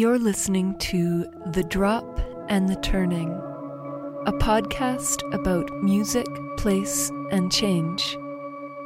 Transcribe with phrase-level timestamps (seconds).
[0.00, 3.32] You're listening to The Drop and the Turning,
[4.24, 6.24] a podcast about music,
[6.56, 8.16] place, and change,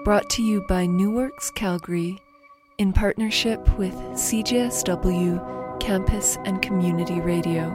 [0.03, 2.21] brought to you by New Works Calgary
[2.79, 7.71] in partnership with CJSW Campus and Community Radio.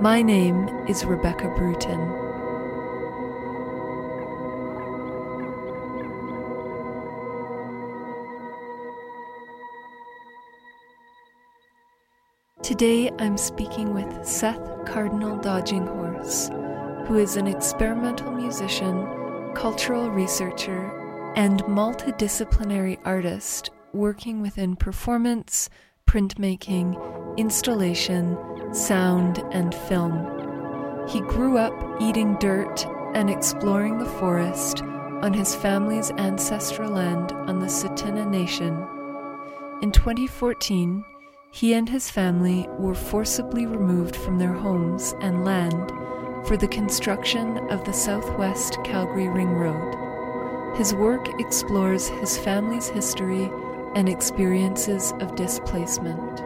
[0.00, 2.27] My name is Rebecca Bruton.
[12.68, 16.50] Today I'm speaking with Seth Cardinal Dodginghorse,
[17.06, 25.70] who is an experimental musician, cultural researcher, and multidisciplinary artist working within performance,
[26.06, 28.36] printmaking, installation,
[28.74, 31.06] sound, and film.
[31.08, 37.60] He grew up eating dirt and exploring the forest on his family's ancestral land on
[37.60, 38.74] the Tsuut'ina Nation.
[39.80, 41.02] In 2014,
[41.50, 45.90] he and his family were forcibly removed from their homes and land
[46.46, 50.76] for the construction of the Southwest Calgary Ring Road.
[50.76, 53.50] His work explores his family's history
[53.94, 56.36] and experiences of displacement.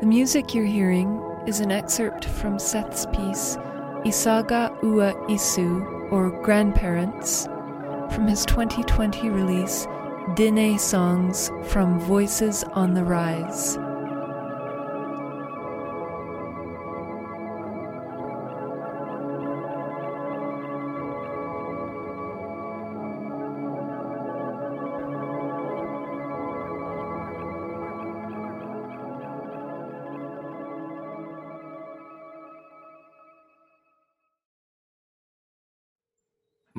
[0.00, 3.56] The music you're hearing is an excerpt from Seth's piece
[4.04, 7.48] Isaga Ua Isu, or Grandparents,
[8.10, 9.86] from his 2020 release,
[10.34, 13.78] Dine Songs from Voices on the Rise.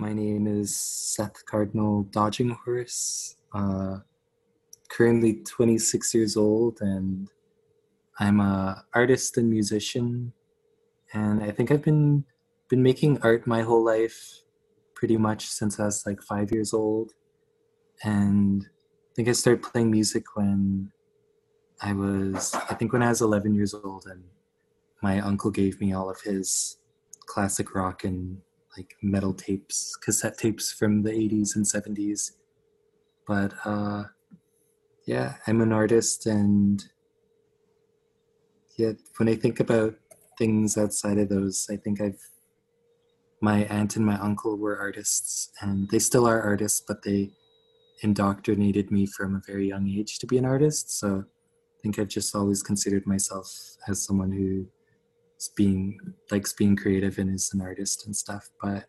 [0.06, 3.38] My name is Seth Cardinal Dodginghorse.
[3.52, 4.02] Uh,
[4.88, 7.28] currently 26 years old, and
[8.20, 10.32] I'm a artist and musician.
[11.14, 12.24] And I think I've been
[12.70, 14.44] been making art my whole life,
[14.94, 17.14] pretty much since I was like five years old.
[18.04, 20.92] And I think I started playing music when
[21.82, 24.24] I was, I think when I was 11 years old, and
[25.02, 26.78] my uncle gave me all of his
[27.26, 28.44] classic rock and
[28.78, 32.32] like metal tapes, cassette tapes from the 80s and 70s.
[33.28, 34.04] But uh,
[35.06, 36.84] yeah, I'm an artist, and
[38.78, 39.96] yet when I think about
[40.38, 42.20] things outside of those, I think I've
[43.42, 47.32] my aunt and my uncle were artists, and they still are artists, but they
[48.02, 51.00] indoctrinated me from a very young age to be an artist.
[51.00, 53.48] So I think I've just always considered myself
[53.88, 54.66] as someone who
[55.56, 55.98] being
[56.32, 58.86] likes being creative and is an artist and stuff but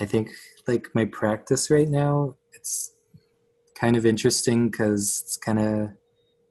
[0.00, 0.30] i think
[0.66, 2.94] like my practice right now it's
[3.74, 5.90] kind of interesting because it's kind of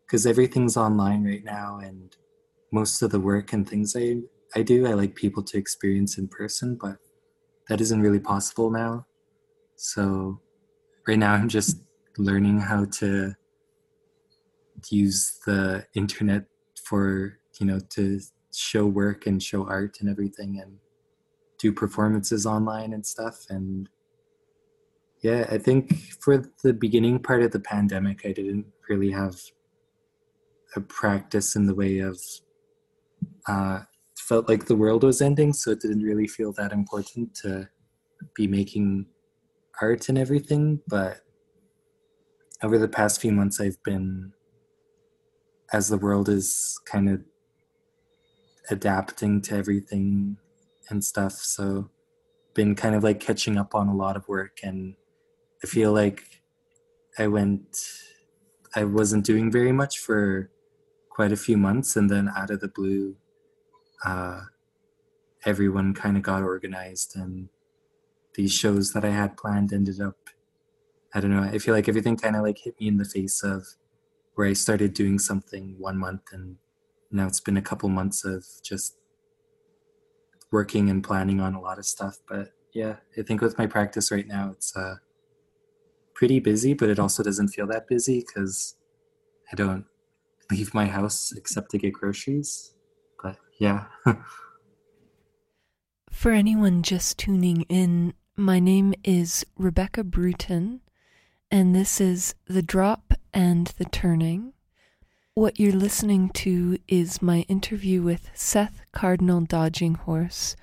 [0.06, 2.16] because everything's online right now and
[2.72, 4.16] most of the work and things i
[4.56, 6.98] i do i like people to experience in person but
[7.68, 9.06] that isn't really possible now.
[9.76, 10.40] So
[11.08, 11.78] right now i'm just
[12.18, 13.36] learning how to
[14.90, 16.46] use the internet
[16.84, 18.20] for you know to
[18.58, 20.78] show work and show art and everything and
[21.58, 23.46] do performances online and stuff.
[23.50, 23.90] And
[25.22, 29.34] yeah i think for the beginning part of the pandemic i didn't really have
[30.76, 32.20] a practice in the way of
[33.48, 33.80] uh
[34.26, 35.54] felt like the world was ending.
[35.54, 37.70] So it didn't really feel that important to
[38.34, 39.06] be making
[39.82, 40.80] art and everything.
[40.88, 41.20] But
[42.64, 44.32] over the past few months i've been
[45.74, 47.22] as the world is kind of
[48.70, 50.38] adapting to everything
[50.90, 51.34] and stuff.
[51.34, 51.90] So
[52.56, 54.96] been kind of like catching up on a lot of work and
[55.64, 56.42] I feel like
[57.20, 57.78] I went
[58.76, 60.50] I wasn't doing very much for
[61.10, 63.16] quite a few months and then out of the blue
[64.04, 64.42] uh,
[65.46, 67.50] everyone kind of got organized and
[68.36, 70.30] these shows that I had planned ended up
[71.14, 73.44] I don't know I feel like everything kind of like hit me in the face
[73.44, 73.66] of
[74.36, 76.56] where I started doing something one month and
[77.12, 78.98] now it's been a couple months of just
[80.52, 84.12] working and planning on a lot of stuff but yeah i think with my practice
[84.12, 84.96] right now it's uh,
[86.14, 88.76] pretty busy but it also doesn't feel that busy because
[89.52, 89.86] i don't
[90.52, 92.74] leave my house except to get groceries
[93.22, 93.86] but yeah.
[96.12, 100.82] For anyone just tuning in my name is rebecca bruton
[101.52, 104.54] and this is the drop and the turning
[105.36, 110.56] what you're listening to is my interview with Seth Cardinal Dodginghorse,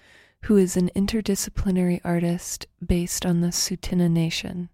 [0.45, 4.71] who is an interdisciplinary artist based on the Tsuut'ina Nation.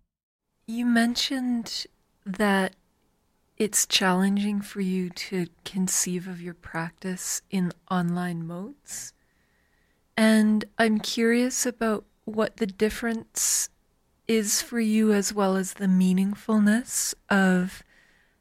[0.68, 1.86] you mentioned
[2.24, 2.76] that
[3.56, 9.12] it's challenging for you to conceive of your practice in online modes.
[10.16, 13.68] And I'm curious about what the difference
[14.28, 17.82] is for you, as well as the meaningfulness of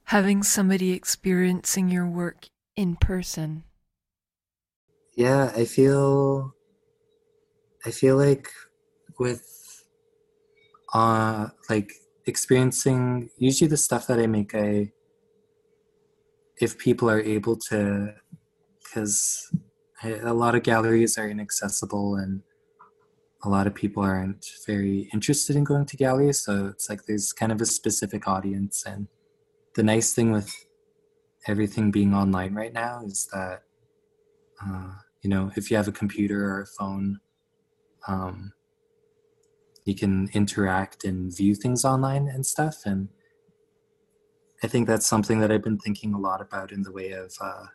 [0.07, 3.63] having somebody experiencing your work in person.
[5.17, 6.53] Yeah, I feel
[7.85, 8.49] I feel like
[9.19, 9.43] with
[10.93, 11.91] uh like
[12.25, 14.91] experiencing usually the stuff that I make I
[16.61, 18.13] if people are able to
[18.83, 19.51] because
[20.03, 22.43] a lot of galleries are inaccessible and
[23.43, 27.33] a lot of people aren't very interested in going to galleries so it's like there's
[27.33, 29.07] kind of a specific audience and
[29.77, 30.51] the nice thing with
[31.45, 33.61] everything being online right now is that
[34.65, 37.19] uh, you know if you have a computer or a phone
[38.07, 38.51] um,
[39.85, 42.77] you can interact and view things online and stuff.
[42.85, 43.09] And
[44.63, 47.31] i think that's something that i've been thinking a lot about in the way of
[47.39, 47.65] uh,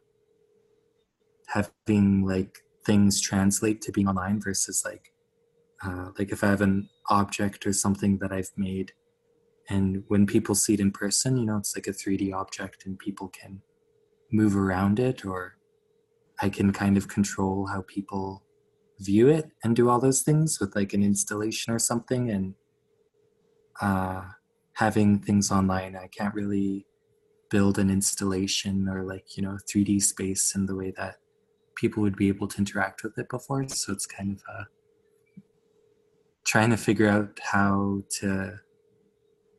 [1.47, 5.13] having like things translate to being online versus like
[5.85, 8.91] uh, like if i have an object or something that i've made
[9.69, 12.99] and when people see it in person you know it's like a 3d object and
[12.99, 13.61] people can
[14.31, 15.57] move around it or
[16.41, 18.43] i can kind of control how people
[19.01, 22.31] view it and do all those things with like an installation or something.
[22.31, 22.55] And
[23.81, 24.23] uh,
[24.75, 26.87] having things online i can't really
[27.51, 31.17] build an installation or like you know 3d space in the way that
[31.75, 33.67] people would be able to interact with it before.
[33.69, 34.65] So it's kind of uh,
[36.45, 38.61] trying to figure out how to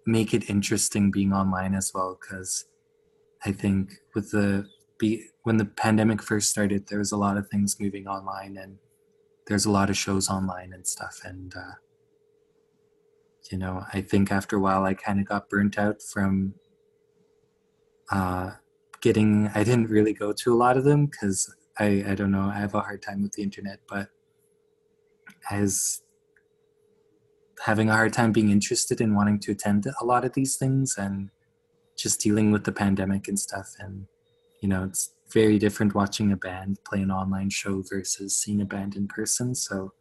[0.06, 2.66] make it interesting being online as well because
[3.46, 4.66] i think with the
[5.00, 8.78] be when the pandemic first started there was a lot of things moving online and
[9.48, 11.20] there's a lot of shows online and stuff.
[11.26, 11.74] And uh,
[13.52, 16.54] you know i think after a while i kind of got burnt out from
[18.12, 18.52] uh,
[19.02, 22.50] getting i didn't really go to a lot of them because i i don't know
[22.54, 24.08] i have a hard time with the internet but
[25.50, 26.03] i was
[27.66, 30.96] having a hard time being interested in wanting to attend a lot of these things
[30.98, 31.30] and
[31.98, 34.06] just dealing with the pandemic and stuff and
[34.62, 38.66] you know it's very different watching a band play an online show versus seeing a
[38.66, 39.56] band in person.
[39.56, 39.94] So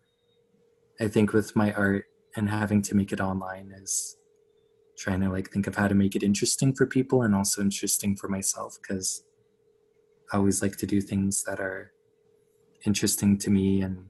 [1.00, 2.05] I think with my art
[2.37, 4.17] and having to make it online is
[4.99, 8.15] trying to like think of how to make it interesting for people and also interesting
[8.15, 9.25] for myself because
[10.32, 11.93] I always like to do things that are
[12.85, 14.06] interesting to me and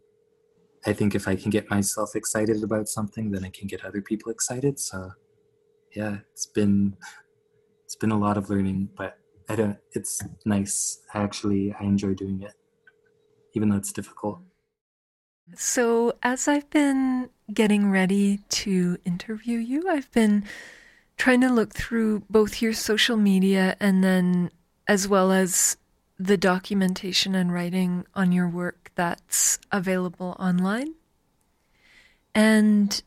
[0.86, 4.02] I think if I can get myself excited about something then I can get other
[4.02, 5.10] people excited so
[5.94, 6.96] yeah it's been
[7.84, 9.18] it's been a lot of learning but
[9.48, 9.76] I don't.
[9.92, 11.00] It's nice.
[11.14, 12.54] Actually, I enjoy doing it,
[13.54, 14.40] even though it's difficult.
[15.54, 20.44] So, as I've been getting ready to interview you, I've been
[21.18, 24.50] trying to look through both your social media and then
[24.88, 25.76] as well as
[26.26, 30.94] the documentation and writing on your work that's available online.
[32.34, 33.02] And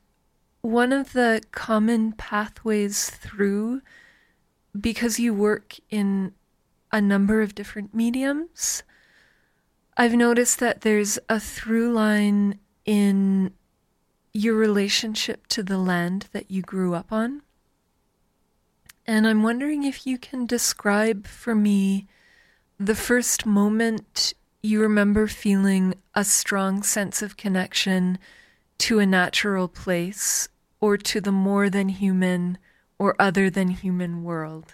[0.61, 3.81] one of the common pathways through
[4.79, 6.33] because you work in
[6.91, 8.83] a number of different mediums,
[9.95, 13.53] I've noticed that there's a through line in
[14.33, 17.41] your relationship to the land that you grew up on.
[19.07, 22.07] And I'm wondering if you can describe for me
[22.79, 28.17] the first moment you remember feeling a strong sense of connection
[28.77, 30.49] to a natural place
[30.81, 32.57] or to the more than human
[32.99, 34.73] or other than human world?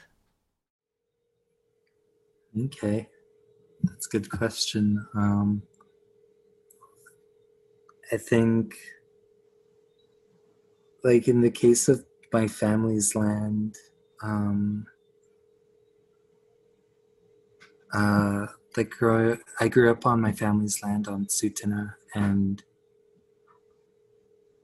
[2.57, 3.07] Okay,
[3.83, 5.05] that's a good question.
[5.15, 5.63] Um,
[8.11, 8.75] I think,
[11.03, 12.03] like in the case of
[12.33, 13.75] my family's land,
[14.21, 14.85] um,
[17.93, 18.47] uh,
[19.59, 22.63] I grew up on my family's land on Tsuut'ina, and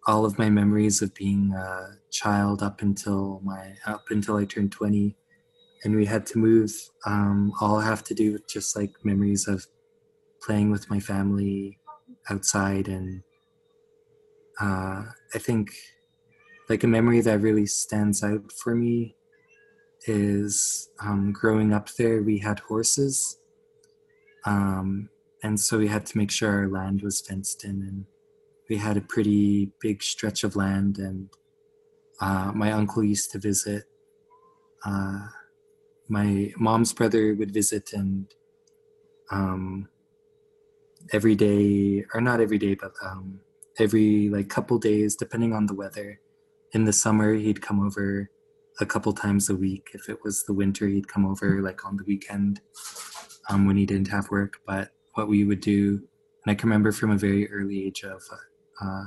[0.08, 4.72] all of my memories of being a child up until my up until I turned
[4.72, 5.16] 20
[5.84, 6.72] and we had to move
[7.06, 9.68] um, all have to do with just like memories of
[10.42, 11.78] playing with my family
[12.30, 13.22] outside and
[14.62, 15.04] uh,
[15.36, 15.72] I think
[16.70, 19.17] like a memory that really stands out for me
[20.08, 23.40] is um, growing up there we had horses
[24.46, 25.10] um,
[25.44, 28.06] and so we had to make sure our land was fenced in and
[28.70, 31.30] we had a pretty big stretch of land and
[32.22, 33.84] uh, my uncle used to visit
[34.86, 35.28] uh,
[36.10, 38.34] my mom's brother would visit and
[39.32, 39.90] um,
[41.12, 43.40] every day or not every day but um,
[43.80, 46.20] every like couple days depending on the weather
[46.74, 48.30] in the summer he'd come over
[48.80, 49.90] a couple times a week.
[49.94, 52.62] If it was the winter, he'd come over like on the weekend
[53.50, 54.60] um, when he didn't have work.
[54.66, 56.02] But what we would do,
[56.46, 58.22] and I can remember from a very early age of,
[58.82, 59.06] uh,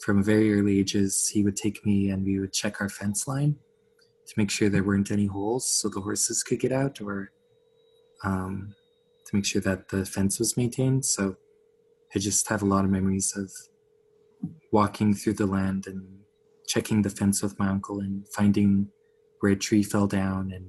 [0.00, 3.26] from a very early ages, he would take me and we would check our fence
[3.26, 3.56] line
[4.26, 7.30] to make sure there weren't any holes so the horses could get out or
[8.22, 8.74] um,
[9.26, 11.04] to make sure that the fence was maintained.
[11.04, 11.36] So
[12.14, 13.50] I just have a lot of memories of
[14.72, 16.23] walking through the land and
[16.66, 18.88] checking the fence with my uncle and finding
[19.40, 20.66] where a tree fell down and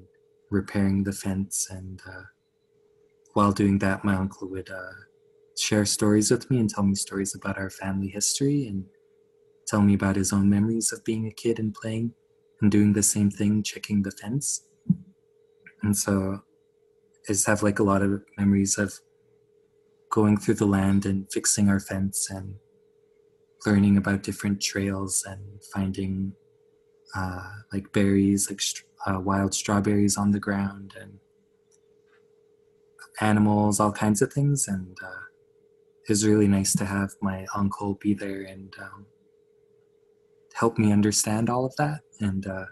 [0.51, 1.67] repairing the fence.
[1.69, 2.23] And uh,
[3.33, 4.93] while doing that, my uncle would uh,
[5.57, 8.85] share stories with me and tell me stories about our family history and
[9.67, 12.11] tell me about his own memories of being a kid and playing
[12.61, 14.67] and doing the same thing, checking the fence.
[15.83, 16.39] And so
[17.27, 18.93] I just have like a lot of memories of
[20.11, 22.55] going through the land and fixing our fence and
[23.65, 25.41] learning about different trails and
[25.73, 26.33] finding
[27.15, 28.61] uh, like berries, like
[29.07, 31.19] uh, wild strawberries on the ground and
[33.21, 34.67] animals, all kinds of things.
[34.67, 35.25] And uh,
[36.03, 39.05] it was really nice to have my uncle be there and um,
[40.53, 42.01] help me understand all of that.
[42.19, 42.65] And uh,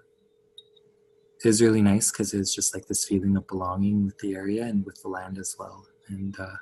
[1.43, 4.35] it was really nice because it was just like this feeling of belonging with the
[4.35, 5.85] area and with the land as well.
[6.07, 6.55] And uh,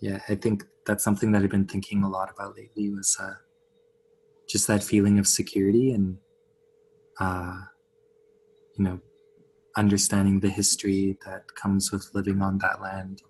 [0.00, 3.34] yeah, I think that's something that I've been thinking a lot about lately was uh,
[4.48, 6.18] just that feeling of security and
[7.20, 7.56] uh,
[8.76, 9.00] you know
[9.76, 13.22] understanding the history that comes with living on that land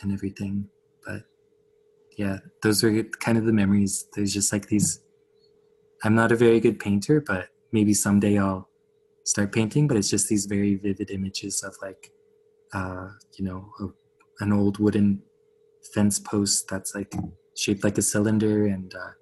[0.00, 0.68] and everything.
[1.06, 1.22] But
[2.16, 4.06] yeah, those are kind of the memories.
[4.14, 5.00] There's just like these.
[6.02, 8.68] I'm not a very good painter, but maybe someday I'll
[9.24, 9.86] start painting.
[9.86, 12.10] But it's just these very vivid images of like,
[12.72, 15.22] uh, you know, a, an old wooden
[15.92, 17.14] fence post that's like
[17.56, 19.12] shaped like a cylinder and uh,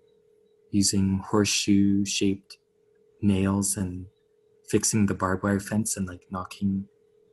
[0.70, 2.58] using horseshoe shaped
[3.20, 4.06] nails and
[4.68, 6.86] fixing the barbed wire fence and like knocking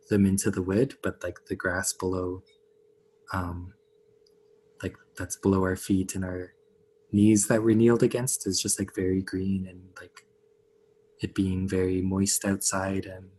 [0.10, 2.42] them into the wood but like the grass below
[3.34, 3.74] um
[4.84, 6.54] like that's below our feet and our
[7.12, 10.26] knees that we're kneeled against is just like very green and like
[11.22, 13.30] it being very moist outside and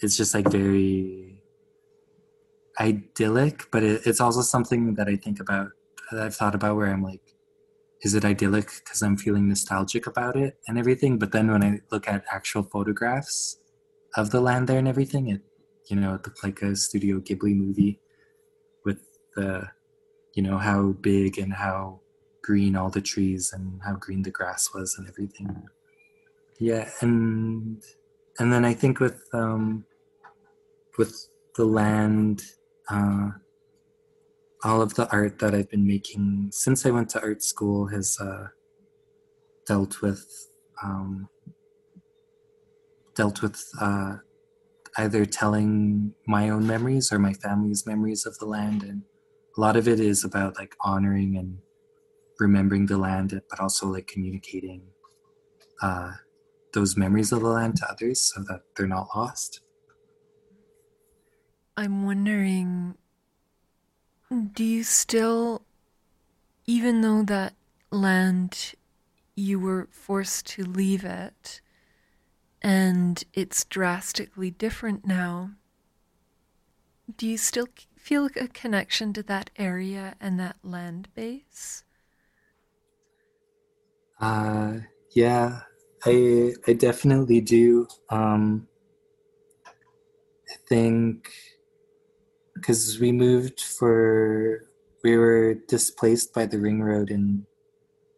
[0.00, 1.23] it's just like very
[2.80, 5.68] idyllic, but it, it's also something that I think about,
[6.10, 7.20] that I've thought about where I'm like,
[8.02, 11.18] is it idyllic because I'm feeling nostalgic about it and everything?
[11.18, 13.58] But then when I look at actual photographs
[14.16, 15.40] of the land there and everything, it,
[15.88, 17.98] you know, it looked like a Studio Ghibli movie
[18.84, 19.00] with
[19.36, 19.68] the,
[20.34, 22.00] you know, how big and how
[22.42, 25.62] green all the trees and how green the grass was and everything.
[26.58, 27.82] Yeah, and
[28.38, 29.84] and then I think with um,
[30.98, 32.42] with the land
[32.90, 33.30] uh,
[34.62, 38.18] all of the art that I've been making since I went to art school has
[38.20, 38.48] uh,
[39.66, 40.24] dealt with
[40.82, 41.28] um,
[43.14, 44.16] dealt with uh,
[44.98, 49.02] either telling my own memories or my family's memories of the land, and
[49.56, 51.58] a lot of it is about like honoring and
[52.38, 54.82] remembering the land, but also like communicating
[55.82, 56.12] uh,
[56.72, 59.60] those memories of the land to others so that they're not lost.
[61.76, 62.96] I'm wondering
[64.52, 65.62] do you still,
[66.66, 67.54] even though that
[67.90, 68.74] land
[69.36, 71.60] you were forced to leave it
[72.62, 75.50] and it's drastically different now,
[77.16, 81.84] do you still feel a connection to that area and that land base?
[84.20, 84.78] Uh,
[85.14, 85.60] yeah,
[86.04, 87.86] I I definitely do.
[88.10, 88.68] Um,
[90.48, 91.30] I think
[92.54, 94.68] because we moved for
[95.02, 97.46] we were displaced by the ring road in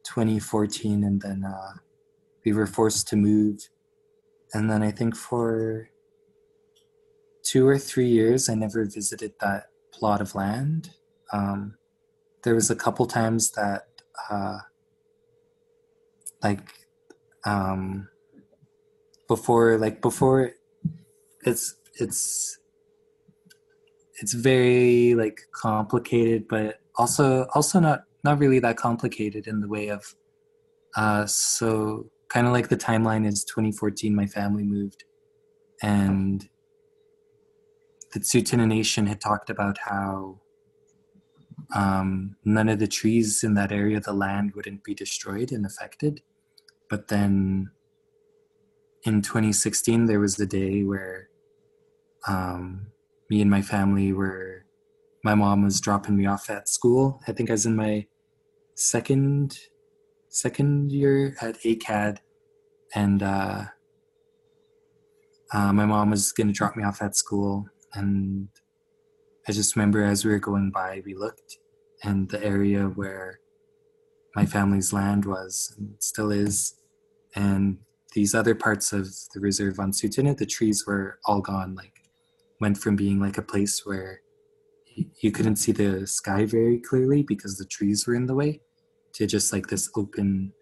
[0.05, 1.73] 2014 and then uh,
[2.45, 3.61] we were forced to move.
[4.55, 5.91] And then i think for
[7.43, 10.91] two or three years i never visited that plot of land.
[11.33, 11.77] Um,
[12.43, 13.89] there was a couple times that
[14.31, 14.59] uh,
[16.43, 16.87] like
[17.45, 18.09] um,
[19.29, 20.53] before like before
[21.45, 22.59] it's it's
[24.21, 29.89] it's very like complicated, but also also not not really that complicated in the way
[29.89, 30.15] of
[30.97, 35.05] uh, so kind of like the timeline is 2014 my family moved
[35.81, 36.49] and
[38.13, 40.41] the Tsuut'ina Nation had talked about how
[41.75, 46.23] um, none of the trees in that area the land wouldn't be destroyed and affected.
[46.89, 47.71] But then
[49.03, 51.29] in 2016, there was the day where
[52.27, 52.87] um,
[53.31, 54.65] me and my family were
[55.25, 58.07] my mom was dropping me off at school i think i was in my
[58.75, 59.59] second
[60.37, 62.19] second year at ACAD,
[62.95, 63.65] and uh,
[65.53, 67.67] uh, my mom was going to drop me off at school.
[67.95, 68.49] And
[69.49, 71.57] I just remember as we were going by, we looked,
[72.05, 73.41] and the area where
[74.35, 76.75] my family's land was and still is,
[77.35, 77.79] and
[78.13, 81.75] these other parts of the reserve on Tsuut'ina, the trees were all gone.
[81.75, 81.93] Like,
[82.61, 84.21] went from being like a place where
[85.21, 88.61] you couldn't see the sky very clearly because the trees were in the way
[89.13, 90.53] to just like this open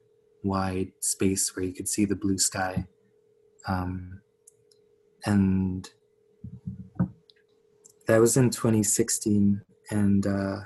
[0.43, 2.87] wide space where you could see the blue sky.
[3.67, 4.21] Um,
[5.25, 5.89] and
[8.07, 10.57] that was in 2016 and uh,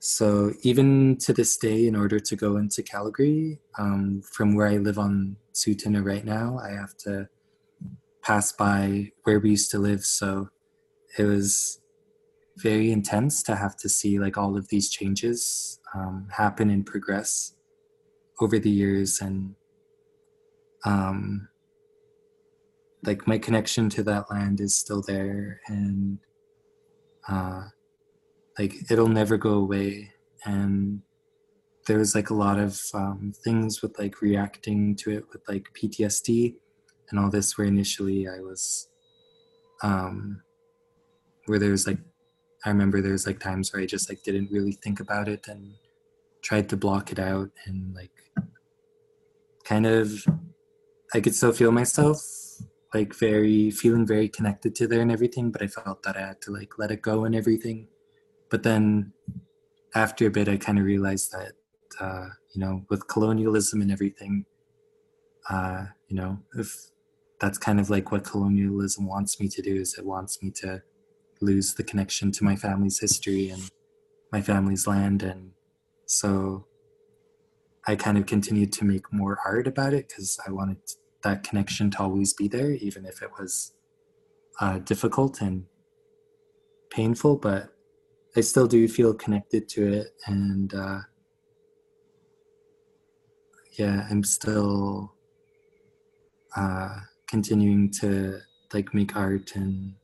[0.00, 4.76] so even to this day in order to go into calgary um, from where i
[4.76, 7.28] live on Tsuut'ina right now i have to
[8.24, 10.48] pass by where we used to live so
[11.18, 11.80] it was
[12.56, 17.54] very intense to have to see like all of these changes um, happen and progress
[18.40, 19.54] over the years and
[20.84, 21.48] um,
[23.04, 26.18] like my connection to that land is still there and
[27.28, 27.62] uh,
[28.58, 30.12] like it'll never go away.
[30.44, 31.02] And
[31.86, 35.66] there was like a lot of um, things with like reacting to it with like
[35.74, 36.54] ptsd
[37.14, 38.88] and all this where initially i was
[39.82, 40.42] um,
[41.46, 41.98] where there was like
[42.64, 45.46] I remember there was like times where I just like didn't really think about it
[45.48, 45.74] and
[46.42, 48.10] tried to block it out and like
[49.64, 50.10] kind of
[51.12, 52.24] I could still feel myself
[52.94, 56.40] like very feeling very connected to there and everything, but I felt that I had
[56.42, 57.88] to like let it go and everything.
[58.50, 59.12] But then
[59.94, 61.52] after a bit, I kind of realized that
[62.00, 64.46] uh, you know with colonialism and everything,
[65.50, 66.74] uh, you know if
[67.44, 70.80] that's kind of like what colonialism wants me to do is it wants me to
[71.42, 73.70] lose the connection to my family's history and
[74.32, 75.22] my family's land.
[75.22, 75.50] And
[76.06, 76.66] so
[77.86, 80.78] I kind of continued to make more art about it because I wanted
[81.22, 83.74] that connection to always be there, even if it was
[84.58, 85.66] uh, difficult and
[86.88, 87.36] painful.
[87.36, 87.68] But
[88.34, 90.06] I still do feel connected to it.
[90.24, 91.00] And uh,
[93.72, 95.12] yeah, I'm still
[96.56, 98.38] uh, continuing to
[98.72, 99.94] like make art and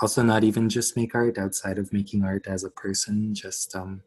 [0.00, 4.02] also not even just make art outside of making art as a person just um,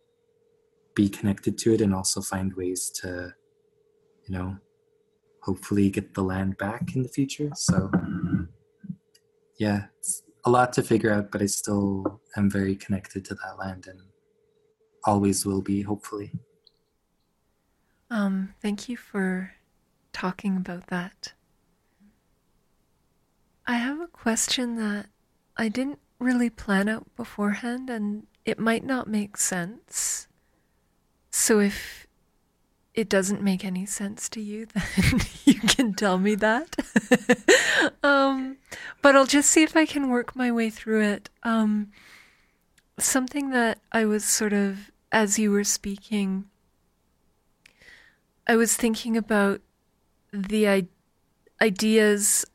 [0.95, 3.33] be connected to it and also find ways to
[4.27, 4.55] you know
[5.41, 7.49] hopefully get the land back in the future.
[7.55, 7.91] So
[9.57, 13.57] yeah it's a lot to figure out but i still am very connected to that
[13.59, 13.99] land and
[15.05, 16.31] always will be hopefully.
[18.09, 19.53] Um thank you for
[20.11, 21.33] talking about that
[23.65, 25.07] i have a question that
[25.55, 30.27] I didn't really plan out beforehand and it might not make sense.
[31.29, 32.07] So if
[32.93, 36.75] it doesn't make any sense to you, then you can tell me that.
[38.03, 38.57] um,
[39.01, 41.29] but I'll just see if I can work my way through it.
[41.43, 41.91] Um,
[42.99, 46.45] something that I was sort of, as you were speaking,
[48.45, 49.61] I was thinking about
[50.31, 50.87] the I-
[51.61, 52.45] ideas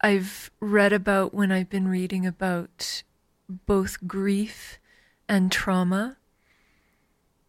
[0.00, 3.02] I've read about when I've been reading about
[3.48, 4.78] both grief
[5.28, 6.16] and trauma,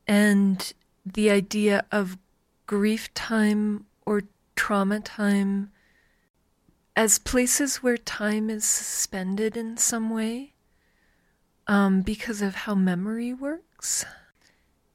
[0.08, 0.74] and
[1.06, 2.18] the idea of
[2.66, 4.24] grief time or
[4.56, 5.72] trauma time
[6.96, 10.54] as places where time is suspended in some way
[11.68, 14.06] um, because of how memory works.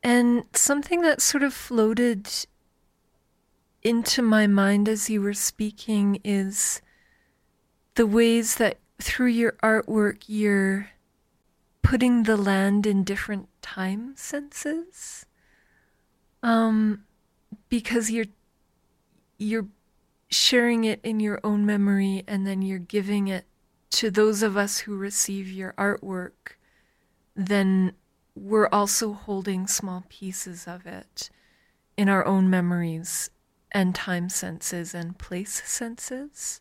[0.03, 2.29] And something that sort of floated
[3.83, 6.81] into my mind as you were speaking is
[7.95, 10.91] the ways that through your artwork you're
[11.83, 15.27] putting the land in different time senses.
[16.43, 17.05] Um,
[17.69, 18.27] because you're
[19.39, 19.67] you're
[20.29, 23.45] sharing it in your own memory and then you're giving it
[23.91, 26.57] to those of us who receive your artwork
[27.37, 27.93] then
[28.35, 31.29] we're also holding small pieces of it
[31.99, 33.31] in our own memories
[33.71, 36.61] and time senses and place senses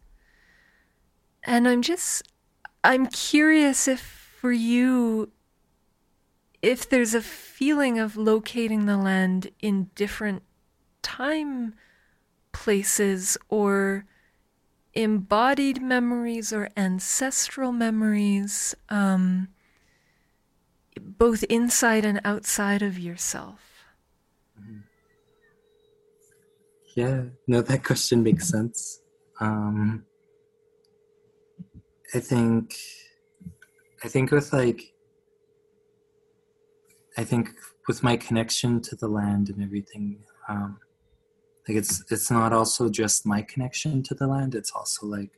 [1.44, 2.24] and I'm just,
[2.84, 5.32] I'm curious if for you,
[6.62, 10.44] if there's a feeling of locating the land in different
[11.02, 11.74] time
[12.52, 14.06] places or
[14.94, 19.48] embodied memories or ancestral memories, um,
[21.00, 23.86] both inside and outside of yourself.
[24.60, 24.80] Mm-hmm.
[26.96, 29.02] Yeah, no, that question makes sense.
[29.40, 30.06] Um,
[32.14, 32.76] I think
[34.04, 34.94] I think with like
[37.18, 37.50] I think
[37.88, 40.20] with my connection to the land and everything,
[40.50, 40.80] um,
[41.68, 44.56] like it's it's not also just my connection to the land.
[44.56, 45.32] It's also like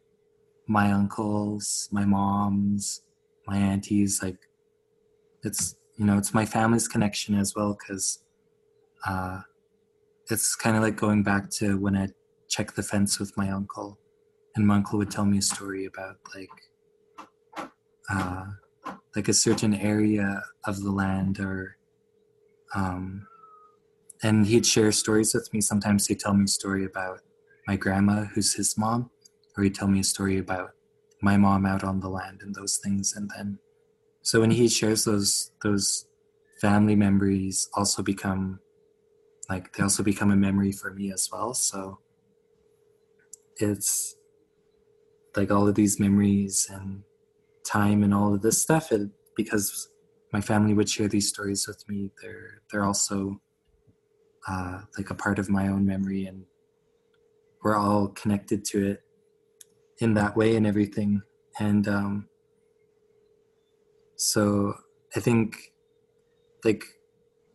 [0.68, 3.02] my uncles, my moms,
[3.48, 4.22] my aunties.
[4.24, 4.40] Like
[5.44, 8.24] it's you know it's my family's connection as well because
[9.06, 9.42] uh,
[10.30, 12.08] it's kind of like going back to when I
[12.50, 14.00] checked the fence with my uncle,
[14.56, 16.50] and my uncle would tell me a story about like
[18.10, 18.46] uh,
[19.16, 21.78] like a certain area of the land or
[22.76, 23.28] um,
[24.24, 25.62] and he'd share stories with me.
[25.62, 27.20] Sometimes he'd tell me a story about
[27.68, 29.10] my grandma who's his mom
[29.56, 30.72] or he'd tell me a story about
[31.22, 33.58] my mom out on the land and those things and then
[34.22, 36.08] so when he shares those those
[36.60, 38.60] family memories also become
[39.50, 41.54] like they also become a memory for me as well.
[41.54, 42.00] So
[43.58, 44.16] it's
[45.36, 47.04] like all of these memories and
[47.66, 48.92] time and all of this stuff
[49.36, 49.90] because
[50.32, 53.40] my family would share these stories with me they're they're also
[54.48, 56.44] uh, like a part of my own memory and
[57.64, 59.02] we're all connected to it
[60.00, 61.22] in that way and everything.
[61.60, 62.28] And um,
[64.16, 64.74] so
[65.16, 65.74] i think
[66.64, 66.84] like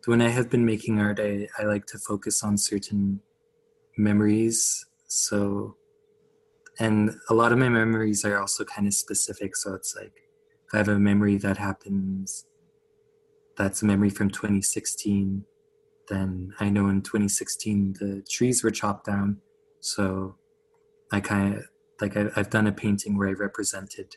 [0.04, 3.20] when i have been making art I, I like to focus on certain
[3.96, 4.84] memories.
[5.06, 5.76] So
[6.78, 10.12] and a lot of my memories are also kind of specific so it's like
[10.66, 12.46] if i have a memory that happens
[13.56, 15.44] that's a memory from 2016
[16.08, 19.38] then i know in 2016 the trees were chopped down.
[19.80, 20.36] So
[21.12, 21.64] i kind of
[22.00, 24.16] like I, have done a painting where i represented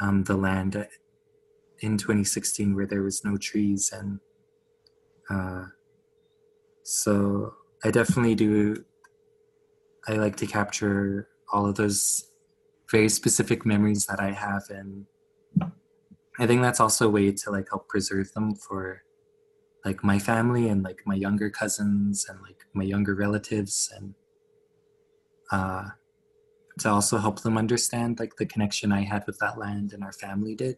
[0.00, 0.86] um, the land
[1.80, 4.20] in 2016 where there was no trees and
[5.30, 5.66] uh,
[6.82, 8.84] so i definitely do
[10.08, 12.30] i like to capture all of those
[12.90, 15.06] very specific memories that I have and
[16.38, 19.02] I think that's also a way to like help preserve them for
[19.84, 24.14] like my family and like my younger cousins and like my younger relatives and
[25.50, 25.88] uh
[26.78, 30.12] to also help them understand like the connection I had with that land and our
[30.12, 30.76] family did.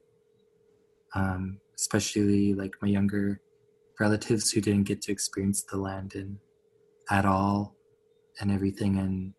[1.15, 3.41] Um, especially like my younger
[3.99, 6.39] relatives who didn't get to experience the land and
[7.11, 7.75] at all
[8.41, 9.33] and everything and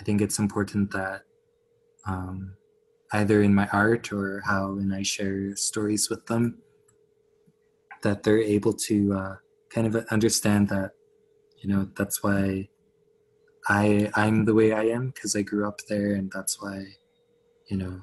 [0.00, 1.24] I think it's important that
[2.06, 2.56] um,
[3.12, 6.62] either in my art or how when I share stories with them,
[8.02, 9.34] that they're able to uh,
[9.68, 10.92] kind of understand that,
[11.62, 12.70] you know, that's why
[13.68, 16.82] I I'm the way I am because I grew up there, and that's why,
[17.68, 18.00] you know,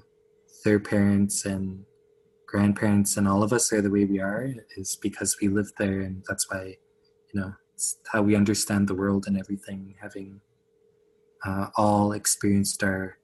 [0.63, 1.83] their parents and
[2.45, 6.01] grandparents and all of us are the way we are is because we lived there,
[6.01, 6.75] and that's why,
[7.33, 10.41] you know, it's how we understand the world and everything, having
[11.45, 13.17] uh, all experienced our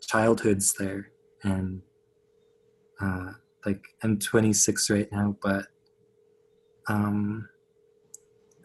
[0.00, 1.10] childhoods there.
[1.44, 1.82] And
[3.00, 3.32] uh,
[3.66, 5.66] like i'm 26 right now but
[6.88, 7.48] um,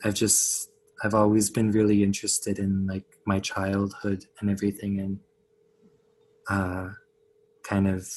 [0.03, 0.71] i've just
[1.03, 5.19] i've always been really interested in like my childhood and everything and
[6.49, 6.89] uh,
[7.63, 8.07] kind of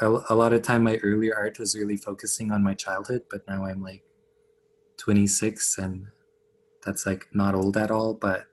[0.00, 3.46] a, a lot of time my earlier art was really focusing on my childhood but
[3.48, 4.02] now i'm like
[4.98, 6.06] 26 and
[6.84, 8.46] that's like not old at all but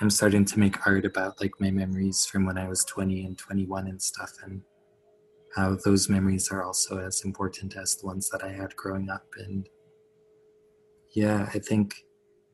[0.00, 3.38] I'm starting to make art about like my memories from when I was 20 and
[3.38, 4.60] 21 and stuff, and
[5.54, 9.24] how those memories are also as important as the ones that I had growing up.
[9.38, 9.66] And
[11.14, 11.94] yeah, I think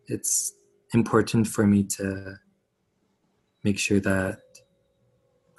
[0.06, 0.54] it's
[0.94, 2.36] important for me to
[3.64, 4.38] make sure that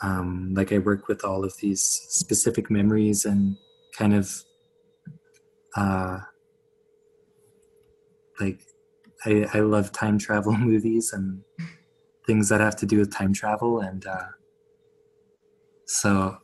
[0.02, 3.56] um, like I work with all of these specific memories and
[3.98, 4.32] kind of
[5.76, 6.20] uh,
[8.40, 8.62] like
[9.26, 11.42] I, I love time travel movies and
[12.26, 13.82] things that have to do with time travel.
[13.82, 14.28] And uh,
[15.86, 16.38] so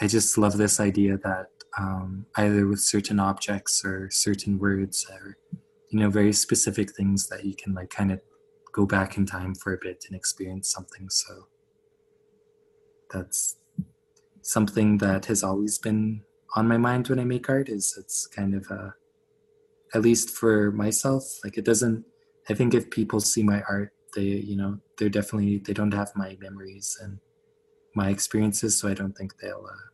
[0.00, 5.36] I just love this idea that um, either with certain objects or certain words or,
[5.90, 8.20] you know, very specific things that you can like kind of
[8.72, 11.08] go back in time for a bit and experience something.
[11.10, 11.46] So
[13.12, 13.56] that's
[14.42, 16.22] something that has always been
[16.56, 18.94] on my mind when I make art is it's kind of a
[19.94, 22.04] at least for myself like it doesn't
[22.48, 26.10] i think if people see my art they you know they're definitely they don't have
[26.16, 27.18] my memories and
[27.94, 29.86] my experiences so i don't think they'll uh,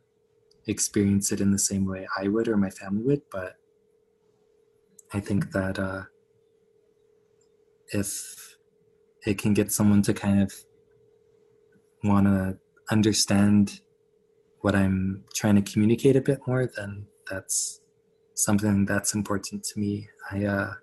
[0.67, 3.55] experience it in the same way i would or my family would but
[5.13, 6.03] i think that uh,
[7.89, 8.57] if
[9.25, 10.53] it can get someone to kind of
[12.03, 12.57] want to
[12.91, 13.81] understand
[14.61, 17.81] what i'm trying to communicate a bit more then that's
[18.37, 20.07] something that's important to me.
[20.31, 20.73] I uh,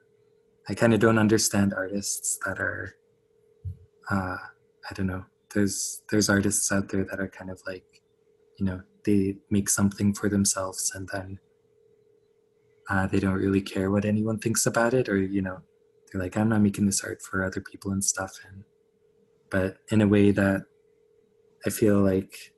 [0.68, 2.96] I kind of don't understand artists that are,
[4.10, 4.36] uh,
[4.90, 5.24] I don't know.
[5.54, 7.84] There's there's artists out there that are kind of like,
[8.58, 11.38] you know, they make something for themselves and then
[12.90, 15.58] uh, they don't really care what anyone thinks about it, or you know,
[16.12, 18.32] they're like, I'm not making this art for other people and stuff.
[18.48, 18.64] And
[19.50, 20.62] but in a way that
[21.64, 22.52] I feel like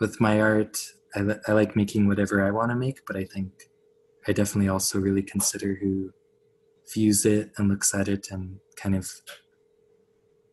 [0.00, 0.76] with my art,
[1.14, 3.52] I, I like making whatever I want to make, but I think
[4.26, 6.12] I definitely also really consider who
[6.92, 9.10] views it and looks at it and kind of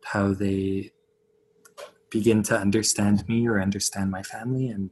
[0.04, 0.92] how they
[2.10, 4.68] begin to understand me or understand my family.
[4.68, 4.90] And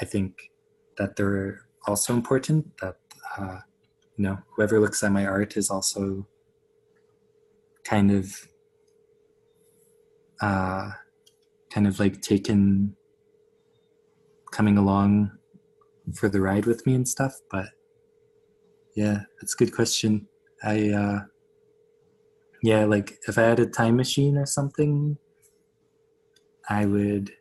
[0.00, 0.50] I think
[0.96, 2.96] that they're also important, that,
[3.36, 3.58] uh,
[4.16, 6.26] you know, whoever looks at my art is also
[7.84, 8.48] kind of,
[10.40, 10.92] uh,
[11.70, 12.96] kind of like taken,
[14.52, 15.32] coming along
[16.14, 17.34] for the ride with me and stuff.
[17.50, 17.66] But
[18.94, 20.26] yeah, that's a good question.
[20.62, 21.20] I, uh,
[22.62, 25.16] yeah, like if I had a time machine or something,
[26.68, 27.32] I would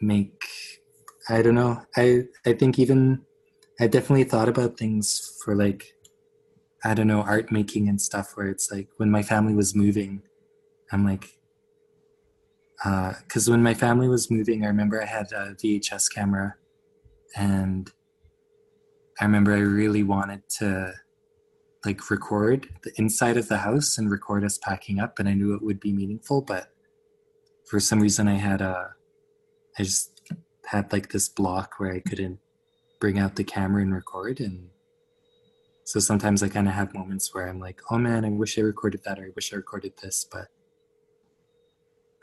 [0.00, 0.42] make
[1.28, 1.82] I don't know.
[1.96, 3.22] I I think even
[3.80, 5.94] I definitely thought about things for like
[6.84, 10.22] I don't know art making and stuff where it's like when my family was moving,
[10.90, 11.38] I'm like
[12.82, 16.56] because uh, when my family was moving, I remember I had a VHS camera,
[17.36, 17.90] and
[19.22, 20.92] I remember I really wanted to
[21.86, 25.54] like record the inside of the house and record us packing up and i knew
[25.54, 26.72] it would be meaningful but
[27.68, 28.90] for some reason i had a
[29.78, 30.32] i just
[30.66, 32.38] had like this block where i couldn't
[33.00, 34.68] bring out the camera and record and
[35.84, 38.60] so sometimes i kind of have moments where i'm like oh man i wish i
[38.60, 40.48] recorded that or i wish i recorded this but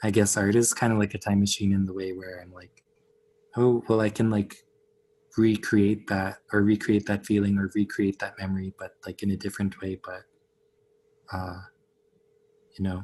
[0.03, 2.53] i guess art is kind of like a time machine in the way where i'm
[2.53, 2.83] like
[3.57, 4.63] oh well i can like
[5.37, 9.79] recreate that or recreate that feeling or recreate that memory but like in a different
[9.81, 10.23] way but
[11.31, 11.61] uh
[12.77, 13.03] you know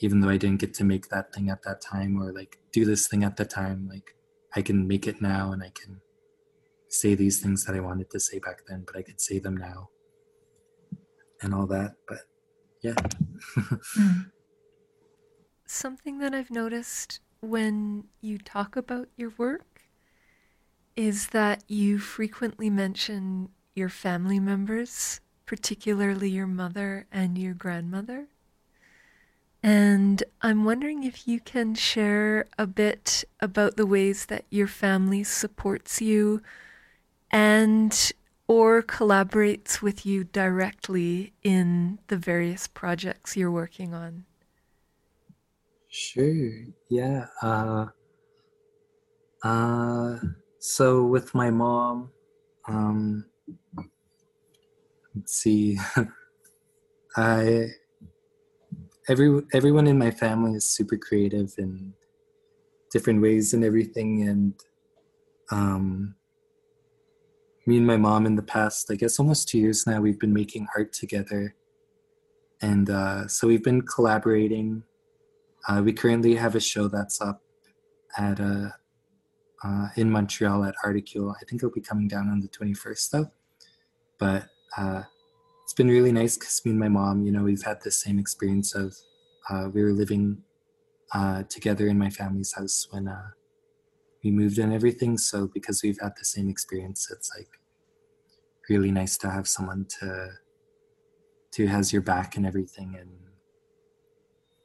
[0.00, 2.84] even though i didn't get to make that thing at that time or like do
[2.84, 4.14] this thing at the time like
[4.54, 6.00] i can make it now and i can
[6.88, 9.56] say these things that i wanted to say back then but i could say them
[9.56, 9.88] now
[11.42, 12.18] and all that but
[12.82, 12.94] yeah
[13.96, 14.30] mm.
[15.66, 19.73] something that i've noticed when you talk about your work
[20.96, 28.28] is that you frequently mention your family members, particularly your mother and your grandmother.
[29.62, 35.24] And I'm wondering if you can share a bit about the ways that your family
[35.24, 36.42] supports you
[37.30, 38.12] and
[38.46, 44.24] or collaborates with you directly in the various projects you're working on.
[45.88, 46.66] Sure.
[46.90, 47.26] Yeah.
[47.40, 47.86] Uh,
[49.42, 50.16] uh,
[50.66, 52.10] so with my mom,
[52.66, 53.26] um,
[55.14, 55.78] let's see,
[57.18, 57.66] I
[59.06, 61.92] every everyone in my family is super creative in
[62.90, 64.54] different ways and everything, and
[65.52, 66.14] um,
[67.66, 70.32] me and my mom in the past, I guess almost two years now, we've been
[70.32, 71.54] making art together,
[72.62, 74.82] and uh, so we've been collaborating.
[75.68, 77.42] Uh, we currently have a show that's up
[78.16, 78.72] at a
[79.64, 81.34] uh, in Montreal at Articule.
[81.34, 83.30] I think it'll be coming down on the 21st though.
[84.18, 85.02] But uh,
[85.62, 88.18] it's been really nice because me and my mom, you know, we've had the same
[88.18, 88.94] experience of
[89.48, 90.38] uh, we were living
[91.12, 93.30] uh, together in my family's house when uh,
[94.22, 95.16] we moved and everything.
[95.18, 97.48] So because we've had the same experience, it's like
[98.68, 100.28] really nice to have someone to
[101.52, 103.10] to has your back and everything and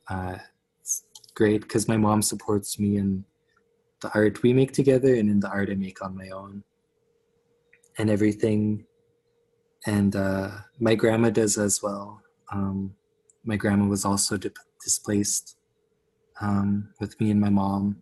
[0.09, 0.39] uh,
[0.81, 1.03] it's
[1.35, 3.23] great because my mom supports me and
[4.01, 6.63] the art we make together and in the art I make on my own
[7.97, 8.85] and everything.
[9.85, 12.21] And uh, my grandma does as well.
[12.51, 12.95] Um,
[13.43, 14.51] my grandma was also di-
[14.83, 15.57] displaced
[16.41, 18.01] um, with me and my mom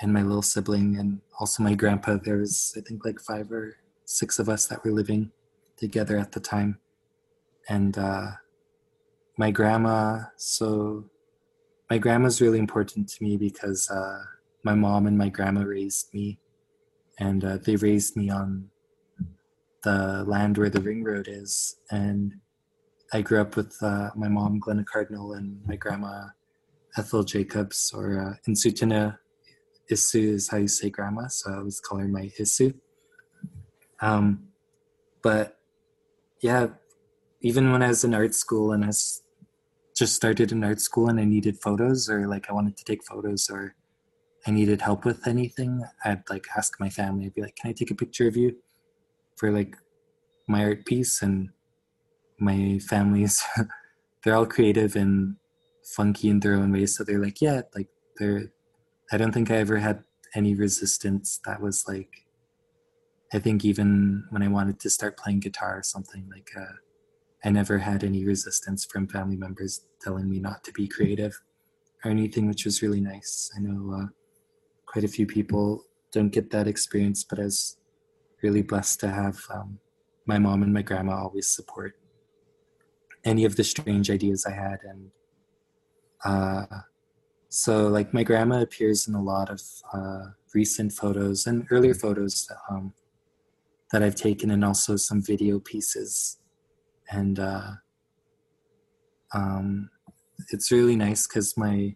[0.00, 2.16] and my little sibling and also my grandpa.
[2.22, 5.30] There was, I think, like five or six of us that were living
[5.76, 6.78] together at the time.
[7.68, 8.32] And uh,
[9.36, 11.04] my grandma, so
[11.88, 14.22] my grandma's really important to me because uh,
[14.64, 16.38] my mom and my grandma raised me,
[17.18, 18.70] and uh, they raised me on
[19.82, 21.76] the land where the ring road is.
[21.90, 22.34] And
[23.12, 26.26] I grew up with uh, my mom, Glenna Cardinal, and my grandma,
[26.96, 29.18] Ethel Jacobs, or uh, in Tsuut'ina,
[29.90, 32.74] Isu is how you say grandma, so I always call her my Isu.
[34.00, 34.48] Um,
[35.22, 35.58] but
[36.40, 36.68] yeah,
[37.42, 41.20] even when I was in art school and I just started in art school and
[41.20, 43.74] I needed photos or like I wanted to take photos or
[44.46, 47.72] I needed help with anything, I'd like ask my family, I'd be like, can I
[47.72, 48.56] take a picture of you
[49.36, 49.76] for like
[50.48, 51.20] my art piece?
[51.22, 51.50] And
[52.38, 53.44] my family's,
[54.24, 55.36] they're all creative and
[55.84, 56.96] funky in their own ways.
[56.96, 58.50] So they're like, yeah, like they're,
[59.12, 62.08] I don't think I ever had any resistance that was like,
[63.32, 66.74] I think even when I wanted to start playing guitar or something, like uh,
[67.44, 71.40] I never had any resistance from family members telling me not to be creative
[72.04, 73.50] or anything, which was really nice.
[73.56, 74.06] I know uh,
[74.90, 77.76] quite a few people don't get that experience, but I was
[78.42, 79.78] really blessed to have um,
[80.26, 81.94] my mom and my grandma always support
[83.24, 84.80] any of the strange ideas I had.
[84.82, 85.10] And
[86.24, 86.66] uh,
[87.48, 89.60] so, like, my grandma appears in a lot of
[89.92, 92.92] uh, recent photos and earlier photos um,
[93.92, 96.38] that I've taken, and also some video pieces.
[97.10, 97.70] And uh,
[99.32, 99.90] um,
[100.48, 101.94] it's really nice because my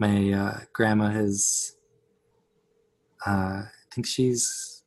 [0.00, 1.76] my uh, grandma has
[3.26, 4.82] uh, I think she's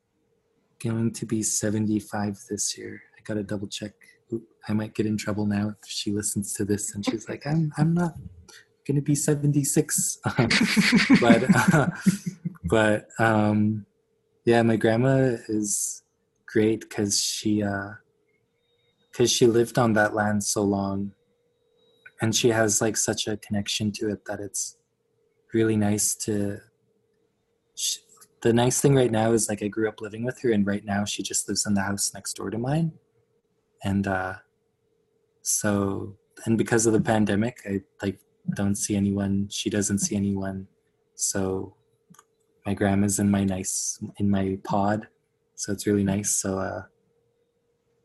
[0.82, 3.00] going to be 75 this year.
[3.16, 3.92] I gotta double check.
[4.68, 7.72] I might get in trouble now if she listens to this and she's like, I'm
[7.78, 8.14] I'm not
[8.86, 10.18] gonna be 76.
[11.20, 11.86] but uh,
[12.64, 13.86] but um,
[14.44, 16.02] yeah, my grandma is
[16.46, 21.12] great because she because uh, she lived on that land so long,
[22.20, 24.76] and she has like such a connection to it that it's
[25.54, 26.58] really nice to.
[27.74, 28.00] She,
[28.42, 30.84] the nice thing right now is like I grew up living with her, and right
[30.84, 32.92] now she just lives in the house next door to mine,
[33.82, 34.34] and uh,
[35.42, 38.18] so and because of the pandemic, I like
[38.54, 39.48] don't see anyone.
[39.50, 40.66] She doesn't see anyone,
[41.14, 41.74] so
[42.66, 45.08] my grandma's in my nice in my pod,
[45.54, 46.36] so it's really nice.
[46.36, 46.82] So uh,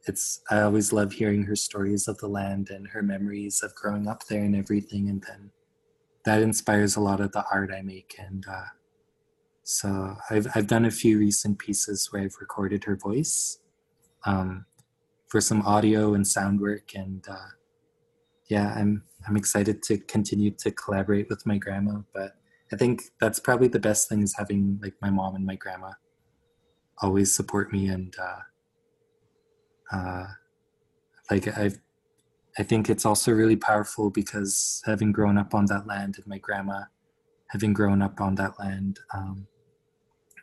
[0.05, 4.07] it's I always love hearing her stories of the land and her memories of growing
[4.07, 5.51] up there and everything, and then
[6.29, 8.15] that inspires a lot of the art I make.
[8.19, 8.69] And uh,
[9.63, 13.57] so I've I've done a few recent pieces where I've recorded her voice
[14.25, 14.65] um,
[15.27, 17.51] for some audio and sound work, and uh,
[18.47, 22.33] yeah, I'm I'm excited to continue to collaborate with my grandma, but
[22.71, 25.93] I think that's probably the best thing is having like my mom and my grandma
[27.01, 30.27] always support me and uh, uh,
[31.31, 31.79] like I've
[32.59, 36.39] I think it's also really powerful because having grown up on that land and my
[36.39, 36.81] grandma
[37.47, 39.47] having grown up on that land um,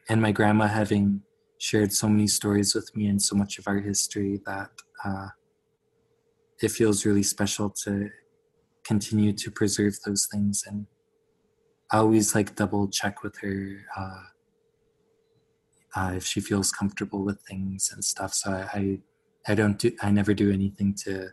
[0.08, 1.20] and my grandma having
[1.58, 4.70] shared so many stories with me and so much of our history that
[5.04, 5.28] uh,
[6.62, 8.08] it feels really special to
[8.82, 10.86] continue to preserve those things and
[11.92, 14.22] I always like double check with her uh,
[15.94, 18.34] uh, if she feels comfortable with things and stuff.
[18.34, 18.98] So I, I,
[19.48, 21.30] I don't do I never do anything to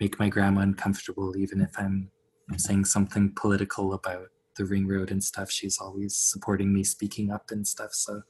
[0.00, 2.10] make my grandma uncomfortable, even if I'm
[2.56, 5.50] saying something political about the ring road and stuff.
[5.50, 7.92] She's always supporting me speaking up and stuff.
[7.92, 8.22] So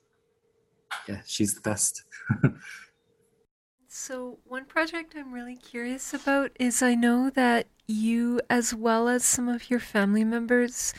[1.09, 2.05] yeah, she's the best.
[3.89, 9.25] so one project I'm really curious about is I know that you, as well as
[9.25, 10.93] some of your family members,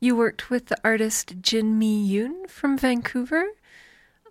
[0.00, 3.44] you worked with the artist Jin-me Yoon from Vancouver.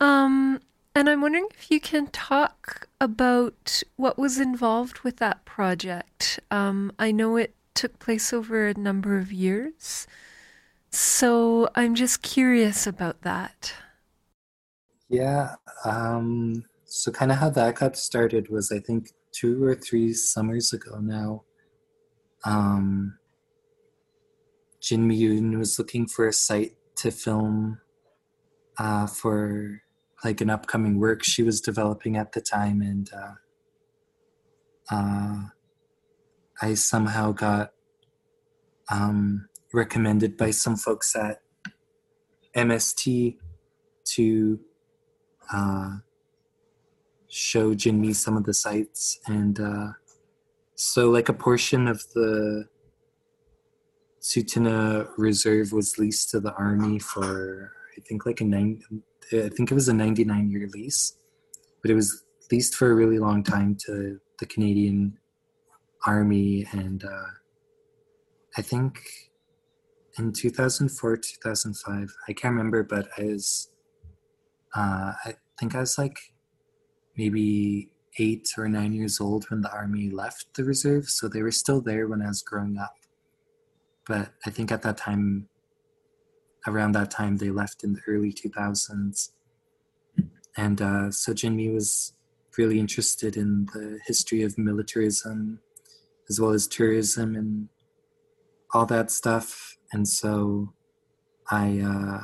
[0.01, 0.59] Um,
[0.95, 6.39] and I'm wondering if you can talk about what was involved with that project.
[6.49, 10.07] Um, I know it took place over a number of years.
[10.91, 13.73] So I'm just curious about that.
[15.09, 15.55] Yeah.
[15.85, 20.73] Um, so, kind of how that got started was, I think, two or three summers
[20.73, 21.43] ago now.
[22.43, 23.17] Um,
[24.81, 27.79] Jin-me Yoon was looking for a site to film
[28.77, 29.81] uh, for
[30.23, 33.33] like an upcoming work she was developing at the time, and uh,
[34.91, 35.43] uh,
[36.61, 37.71] I somehow got
[38.89, 41.41] um, recommended by some folks at
[42.55, 43.37] MST
[44.03, 44.59] to
[45.51, 45.97] uh,
[47.29, 49.87] show Jin-me some of the sites, and uh,
[50.75, 52.67] so like a portion of the
[54.21, 58.81] Tsuut'ina Reserve was leased to the army for I think like a nine
[59.33, 61.17] I think it was a 99 year lease,
[61.81, 65.17] but it was leased for a really long time to the Canadian
[66.05, 67.31] Army, and uh,
[68.57, 68.99] I think
[70.17, 73.69] in 2004 2005 I can't remember, but I was
[74.75, 76.17] uh, I think I was like
[77.15, 81.51] maybe eight or nine years old when the army left the reserve, so they were
[81.51, 82.95] still there when I was growing up.
[84.07, 85.47] But I think at that time,
[86.67, 89.29] around that time, they left in the early 2000s.
[90.57, 92.13] And uh, so Jin-me was
[92.57, 95.59] really interested in the history of militarism
[96.29, 97.69] as well as tourism and
[98.73, 99.77] all that stuff.
[99.91, 100.73] And so
[101.49, 102.23] I uh,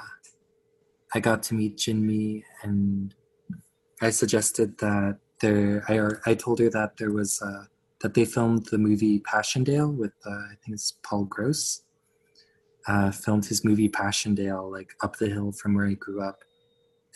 [1.14, 3.14] I got to meet Jin-me and
[4.02, 7.68] I suggested that there I I told her that there was a
[8.02, 11.84] that they filmed the movie Passchendaele with uh, I think it's Paul Gross.
[12.88, 16.44] Uh, filmed his movie Passchendaele like up the hill from where I grew up,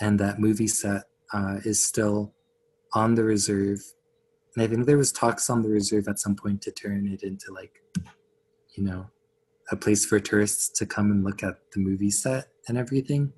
[0.02, 1.04] and that movie set
[1.34, 2.34] uh, is still
[2.94, 3.80] on the reserve.
[4.54, 7.24] And I think there was talks on the reserve at some point to turn it
[7.24, 7.82] into like,
[8.76, 9.06] you know,
[9.72, 13.32] a place for tourists to come and look at the movie set and everything.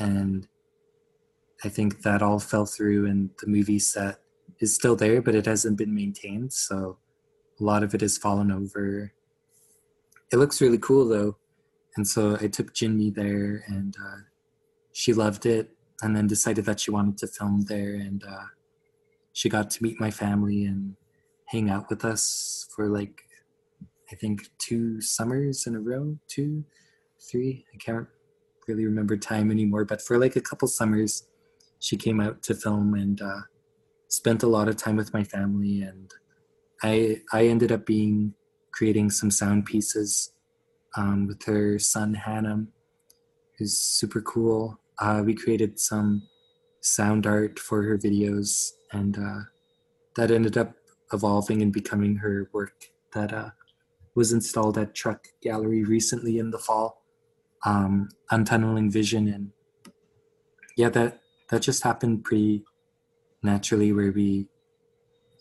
[0.00, 0.48] And
[1.62, 4.18] I think that all fell through, and the movie set
[4.58, 6.52] is still there, but it hasn't been maintained.
[6.52, 6.98] So
[7.60, 9.12] a lot of it has fallen over.
[10.32, 11.36] It looks really cool though.
[11.96, 14.18] And so I took Jin-me there, and uh,
[14.92, 15.70] she loved it,
[16.02, 17.94] and then decided that she wanted to film there.
[17.94, 18.46] And uh,
[19.32, 20.96] she got to meet my family and
[21.46, 23.22] hang out with us for like,
[24.12, 26.64] I think, two summers in a row, two,
[27.30, 27.64] three.
[27.74, 28.06] I can't
[28.68, 31.26] really remember time anymore, but for like a couple summers,
[31.80, 33.40] she came out to film and uh,
[34.08, 35.82] spent a lot of time with my family.
[35.82, 36.10] And
[36.82, 38.34] I I ended up being
[38.72, 40.32] creating some sound pieces
[40.96, 42.64] um, with her son Hannah,
[43.58, 44.78] who's super cool.
[44.98, 46.22] Uh, we created some
[46.80, 49.40] sound art for her videos, and uh,
[50.16, 50.74] that ended up
[51.12, 53.50] evolving and becoming her work that uh,
[54.14, 57.00] was installed at Truck Gallery recently in the fall
[57.64, 59.50] um, untunneling vision and
[60.76, 61.20] yeah that
[61.50, 62.64] that just happened pretty
[63.42, 64.48] naturally where we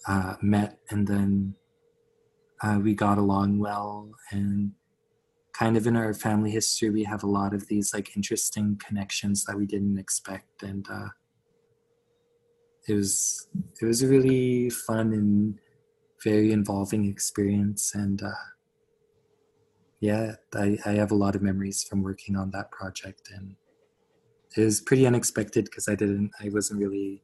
[0.07, 1.55] uh, met and then
[2.61, 4.71] uh, we got along well and
[5.59, 9.43] kind of in our family history we have a lot of these like interesting connections
[9.43, 10.63] that we didn't expect.
[10.63, 11.09] And uh,
[12.87, 13.49] it was
[13.81, 15.59] it was a really fun and
[16.23, 17.93] very involving experience.
[17.93, 18.43] And uh,
[19.99, 23.55] yeah, I, I have a lot of memories from working on that project, and
[24.55, 27.21] it was pretty unexpected because I didn't, I wasn't really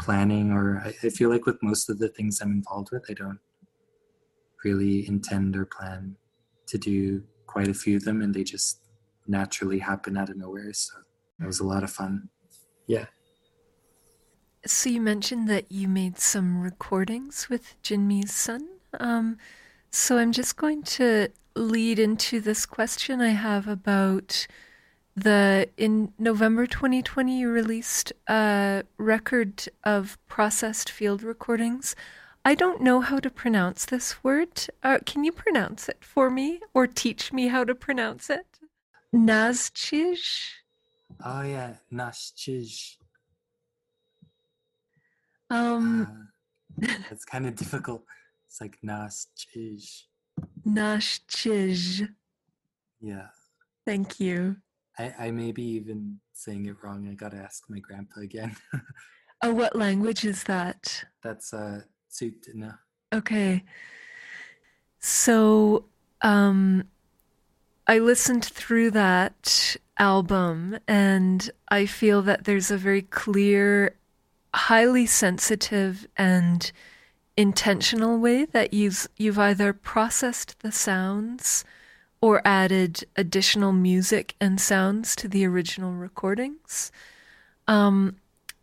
[0.00, 3.14] planning, or I, I feel like with most of the things I'm involved with, I
[3.14, 3.38] don't
[4.64, 6.16] really intend or plan
[6.66, 8.80] to do quite a few of them, and they just
[9.26, 10.72] naturally happen out of nowhere.
[10.72, 10.94] So
[11.40, 12.28] it was a lot of fun.
[12.86, 13.06] Yeah.
[14.64, 18.68] So you mentioned that you made some recordings with Jin-me's son.
[18.98, 19.38] Um,
[19.90, 24.46] so I'm just going to lead into this question I have about
[25.14, 31.96] the in November 2020 you released a record of processed field recordings.
[32.46, 34.68] I don't know how to pronounce this word.
[34.80, 38.46] Uh, can you pronounce it for me or teach me how to pronounce it?
[39.12, 40.52] Nazchij?
[41.24, 42.98] Oh yeah, Nazchij.
[45.50, 46.28] Um,
[46.80, 48.04] uh, it's kind of difficult.
[48.46, 50.04] It's like Naschij.
[50.64, 52.08] Naschij.
[53.00, 53.26] Yeah.
[53.84, 54.58] Thank you.
[55.00, 57.08] I, I may be even saying it wrong.
[57.08, 58.54] I gotta ask my grandpa again.
[59.42, 61.06] oh, what language is that?
[61.24, 61.80] That's uh
[62.16, 62.78] Tsuut'ina.
[63.12, 63.64] Okay.
[64.98, 65.84] So
[66.22, 66.84] um
[67.86, 73.96] I listened through that album and I feel that there's a very clear,
[74.54, 76.72] highly sensitive and
[77.36, 81.64] intentional way that you've you've either processed the sounds
[82.22, 86.90] or added additional music and sounds to the original recordings.
[87.68, 88.16] Um,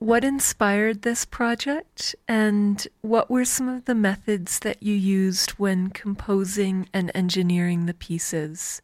[0.04, 5.90] what inspired this project, and what were some of the methods that you used when
[5.90, 8.82] composing and engineering the pieces?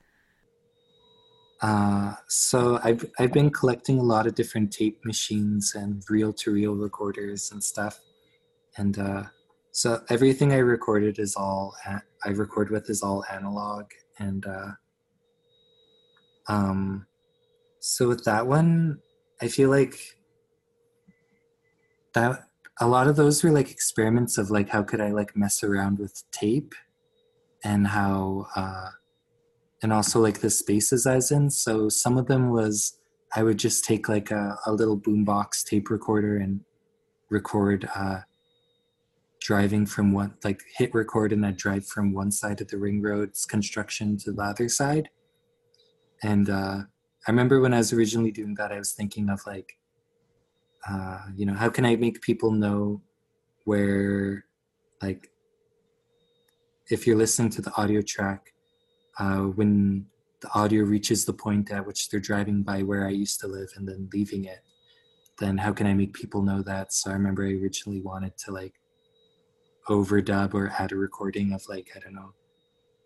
[1.61, 7.51] Uh, so I've I've been collecting a lot of different tape machines and reel-to-reel recorders
[7.51, 7.99] and stuff,
[8.77, 9.23] and uh,
[9.73, 11.75] so everything I recorded is all
[12.23, 14.71] I record with is all analog, and uh,
[16.47, 17.05] um,
[17.81, 18.99] so with that one,
[19.41, 20.15] I feel like
[22.13, 22.43] that
[22.79, 25.99] a lot of those were like experiments of like how could I like mess around
[25.99, 26.73] with tape,
[27.63, 28.89] and how uh,
[29.83, 31.49] and also like the spaces I was in.
[31.49, 32.97] So some of them was
[33.35, 36.61] I would just take like a, a little boombox tape recorder and
[37.29, 37.87] record.
[37.95, 38.21] Uh,
[39.41, 43.01] driving from one like hit record and I drive from one side of the ring
[43.01, 45.09] road's construction to the other side.
[46.21, 46.81] And uh,
[47.27, 49.78] I remember when I was originally doing that, I was thinking of like,
[50.87, 53.01] uh, you know, how can I make people know
[53.65, 54.45] where,
[55.01, 55.29] like,
[56.89, 58.53] if you're listening to the audio track,
[59.19, 60.05] uh, when
[60.41, 63.69] the audio reaches the point at which they're driving by where I used to live
[63.75, 64.59] and then leaving it,
[65.37, 66.93] then how can I make people know that?
[66.93, 68.73] So I remember I originally wanted to like
[69.87, 72.33] overdub or add a recording of like I don't know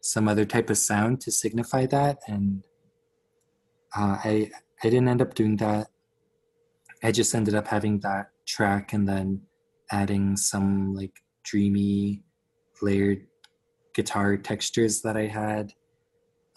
[0.02, 2.64] some other type of sound to signify that, and
[3.96, 4.52] uh, I
[4.84, 5.88] I didn't end up doing that.
[7.04, 9.42] I just ended up having that track and then
[9.92, 12.24] adding some like dreamy
[12.82, 13.28] layered
[13.94, 15.74] guitar textures that I had.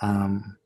[0.00, 0.56] Um,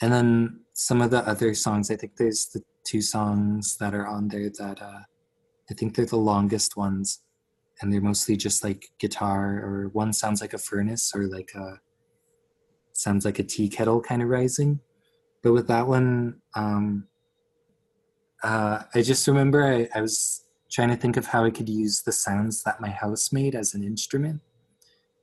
[0.00, 4.06] and then some of the other songs, I think there's the two songs that are
[4.06, 5.00] on there that uh,
[5.70, 7.22] I think they're the longest ones,
[7.80, 11.78] and they're mostly just like guitar, or one sounds like a furnace, or like a
[12.92, 14.80] sounds like a tea kettle kind of rising.
[15.42, 17.08] But with that one, um,
[18.42, 22.02] uh, I just remember I, I was trying to think of how I could use
[22.02, 24.40] the sounds that my house made as an instrument.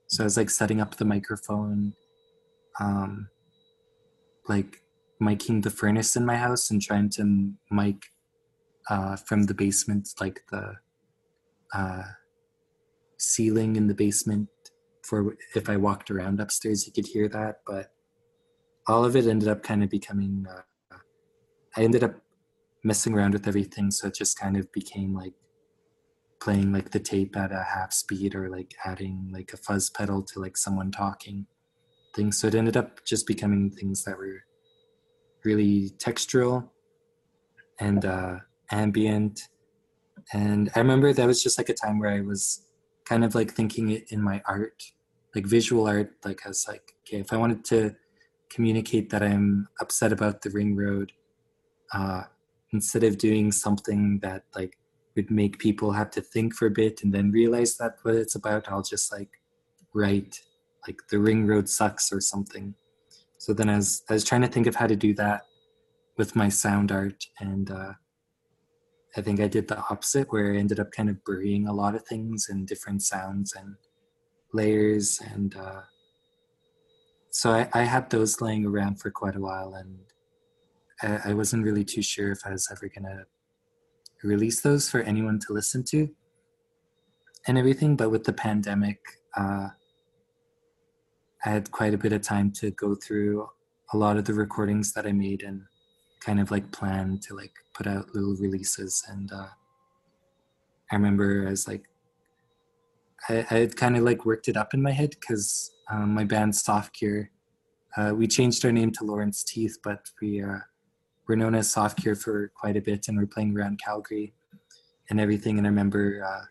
[0.08, 1.92] So I was like setting up the microphone,
[2.78, 3.28] um,
[4.48, 4.82] like
[5.22, 8.06] miking the furnace in my house and trying to mic
[8.88, 10.74] uh, from the basement, like the
[11.74, 12.02] uh,
[13.18, 14.48] ceiling in the basement.
[15.04, 17.60] For if I walked around upstairs, you could hear that.
[17.66, 17.92] But
[18.86, 20.46] all of it ended up kind of becoming.
[20.48, 20.96] Uh,
[21.76, 22.16] I ended up
[22.82, 25.34] messing around with everything, so it just kind of became like
[26.40, 30.22] playing like the tape at a half speed or like adding like a fuzz pedal
[30.22, 31.46] to like someone talking
[32.16, 34.42] things so it ended up just becoming things that were
[35.44, 36.68] really textural
[37.78, 38.36] and uh,
[38.70, 39.48] ambient.
[40.32, 42.66] And I remember that was just like a time where I was
[43.06, 44.82] kind of like thinking it in my art,
[45.34, 47.94] like visual art, like I was like, okay, if I wanted to
[48.50, 51.12] communicate that I'm upset about the ring road,
[51.92, 52.24] uh,
[52.72, 54.76] instead of doing something that like
[55.16, 58.36] would make people have to think for a bit and then realize that what it's
[58.36, 59.30] about, I'll just like
[59.94, 60.40] write
[60.86, 62.74] like the ring road sucks or something.
[63.38, 65.42] So then I was, I was trying to think of how to do that
[66.16, 67.24] with my sound art.
[67.40, 67.92] And uh,
[69.16, 71.94] I think I did the opposite where I ended up kind of burying a lot
[71.94, 73.74] of things and different sounds and
[74.52, 75.20] layers.
[75.32, 75.80] And uh,
[77.30, 79.74] so I, I, had those laying around for quite a while.
[79.74, 79.98] And
[81.02, 83.24] I, I wasn't really too sure if I was ever to
[84.22, 86.08] release those for anyone to listen to
[87.46, 87.96] and everything.
[87.96, 88.98] But with the pandemic,
[89.36, 89.68] uh,
[91.44, 93.48] I had quite a bit of time to go through
[93.92, 95.62] a lot of the recordings that I made and
[96.20, 99.02] kind of like plan to like put out little releases.
[99.08, 99.48] And uh,
[100.90, 101.84] I remember I was like,
[103.28, 106.24] I, I had kind of like worked it up in my head because um, my
[106.24, 107.30] band Soft Cure,
[107.96, 110.58] uh, we changed our name to Lawrence Teeth, but we uh,
[111.30, 114.34] were known as Soft Cure for quite a bit and we're playing around Calgary
[115.08, 115.58] and everything.
[115.58, 116.44] And I remember uh,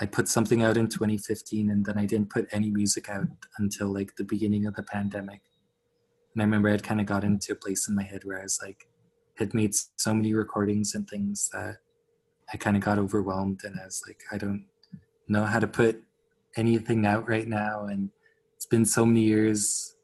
[0.00, 3.28] I put something out in 2015 and then I didn't put any music out
[3.58, 5.42] until like the beginning of the pandemic.
[6.34, 8.42] And I remember I'd kind of got into a place in my head where I
[8.42, 8.88] was like,
[9.38, 11.76] had made so many recordings and things that
[12.52, 14.66] I kind of got overwhelmed and I was like, I don't
[15.28, 16.02] know how to put
[16.56, 17.84] anything out right now.
[17.84, 18.10] And
[18.56, 19.94] it's been so many years.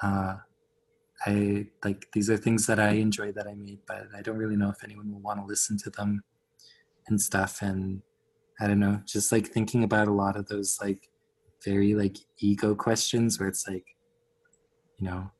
[0.00, 0.36] Uh,
[1.26, 4.56] I like these are things that I enjoy that I made, but I don't really
[4.56, 6.22] know if anyone will want to listen to them
[7.08, 7.62] and stuff.
[7.62, 8.02] And
[8.60, 11.08] I don't know, just like thinking about a lot of those like
[11.64, 13.84] very like ego questions where it's like,
[14.98, 15.30] you know,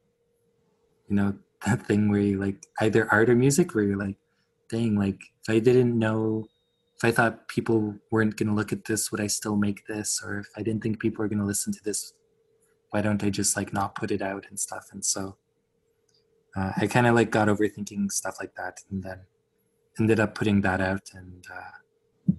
[1.08, 1.34] you know,
[1.66, 4.16] that thing where you like either art or music where you're like,
[4.70, 6.46] dang, like if I didn't know
[6.96, 10.22] if I thought people weren't gonna look at this, would I still make this?
[10.24, 12.14] Or if I didn't think people were gonna listen to this,
[12.90, 14.86] why don't I just like not put it out and stuff?
[14.92, 15.36] And so
[16.56, 19.20] uh, I kind of like got overthinking stuff like that and then
[19.98, 22.34] ended up putting that out and uh,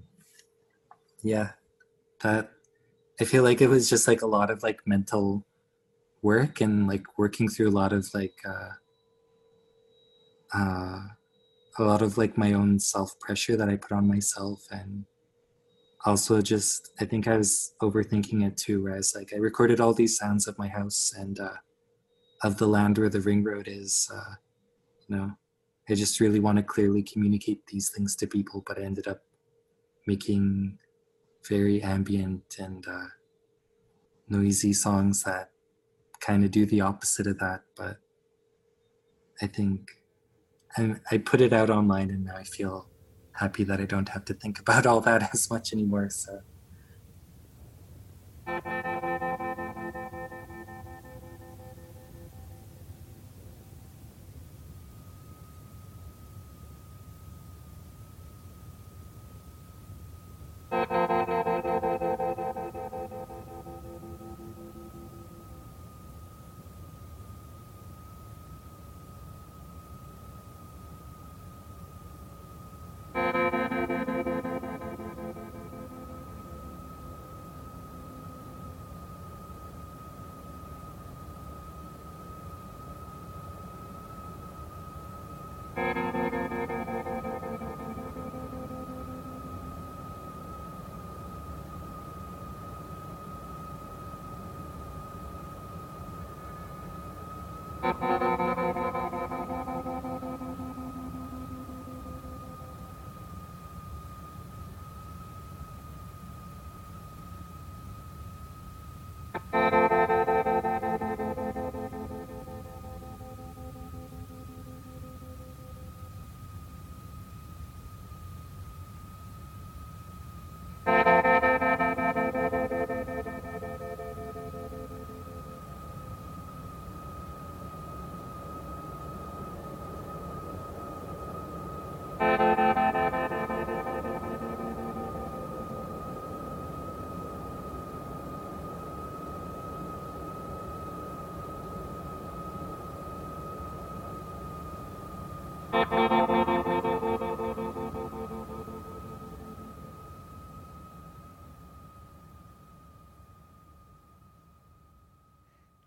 [1.23, 1.51] yeah
[2.21, 2.51] that
[3.19, 5.45] i feel like it was just like a lot of like mental
[6.21, 8.69] work and like working through a lot of like uh
[10.53, 10.99] uh
[11.77, 15.05] a lot of like my own self pressure that i put on myself and
[16.05, 20.17] also just i think i was overthinking it too whereas like i recorded all these
[20.17, 21.57] sounds of my house and uh
[22.43, 24.35] of the land where the ring road is uh
[25.07, 25.31] you know
[25.89, 29.21] i just really want to clearly communicate these things to people but i ended up
[30.07, 30.77] making
[31.47, 33.07] very ambient and uh,
[34.29, 35.49] noisy songs that
[36.19, 37.61] kind of do the opposite of that.
[37.75, 37.97] But
[39.41, 39.91] I think
[40.77, 42.89] I, I put it out online and now I feel
[43.33, 46.09] happy that I don't have to think about all that as much anymore.
[46.09, 46.41] So.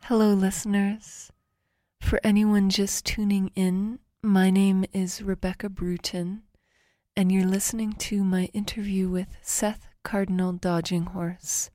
[0.05, 1.31] Hello, listeners.
[2.01, 6.45] For anyone just tuning in, my name is Rebecca Bruton,
[7.17, 11.71] and you're listening to my interview with Seth Cardinal Dodginghorse.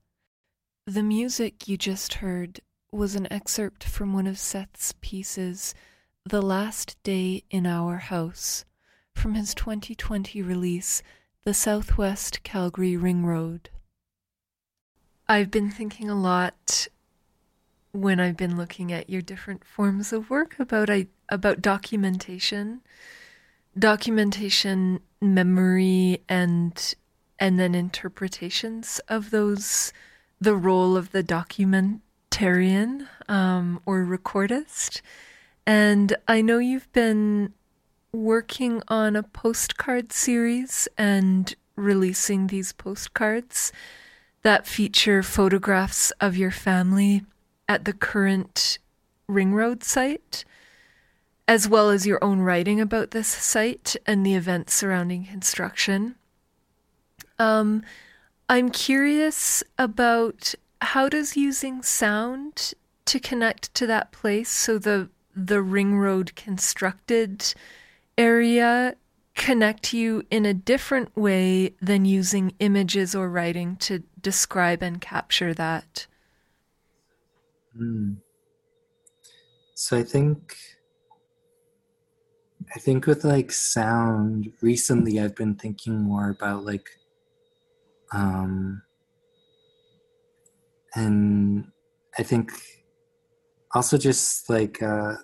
[0.88, 2.62] The music you just heard
[2.92, 5.76] was an excerpt from one of Seth's pieces,
[6.26, 8.64] The Last Day in Our House,
[9.14, 11.04] from his 2020 release,
[11.44, 13.70] The Southwest Calgary Ring Road.
[15.28, 16.88] I've been thinking a lot
[17.92, 22.80] when I've been looking at your different forms of work about I, about documentation,
[23.78, 26.96] documentation, memory, and
[27.38, 29.92] and then interpretations of those,
[30.40, 35.02] the role of the documentarian um, or recordist.
[35.66, 37.54] And I know you've been
[38.12, 43.72] working on a postcard series and releasing these postcards
[44.44, 47.24] that feature photographs of your family
[47.68, 48.78] at the current
[49.28, 50.44] Ring Road site,
[51.48, 56.16] as well as your own writing about this site and the events surrounding construction.
[57.40, 57.84] Um,
[58.50, 62.74] I'm curious about how does using sound
[63.06, 67.54] to connect to that place, so the the Ring Road constructed
[68.18, 68.96] area
[69.36, 75.54] connect you in a different way than using images or writing to describe and capture
[75.54, 76.06] that?
[77.78, 78.18] Mm.
[79.74, 80.56] So I think
[82.76, 86.90] I think with like sound recently I've been thinking more about like
[88.14, 88.84] um
[90.96, 91.72] and
[92.18, 92.52] I think
[93.74, 95.16] also just like uh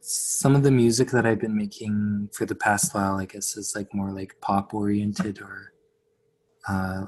[0.00, 3.72] some of the music that I've been making for the past while I guess is
[3.74, 5.72] like more like pop oriented or
[6.68, 7.06] uh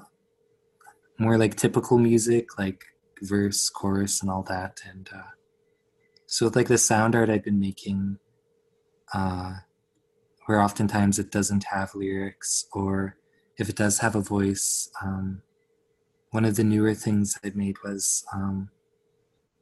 [1.19, 2.85] more like typical music like
[3.23, 4.81] verse, chorus, and all that.
[4.89, 5.31] And uh,
[6.27, 8.19] so, with like the sound art I've been making,
[9.13, 9.55] uh,
[10.47, 13.17] where oftentimes it doesn't have lyrics, or
[13.59, 15.43] if it does have a voice, um,
[16.31, 18.71] one of the newer things I've made was um,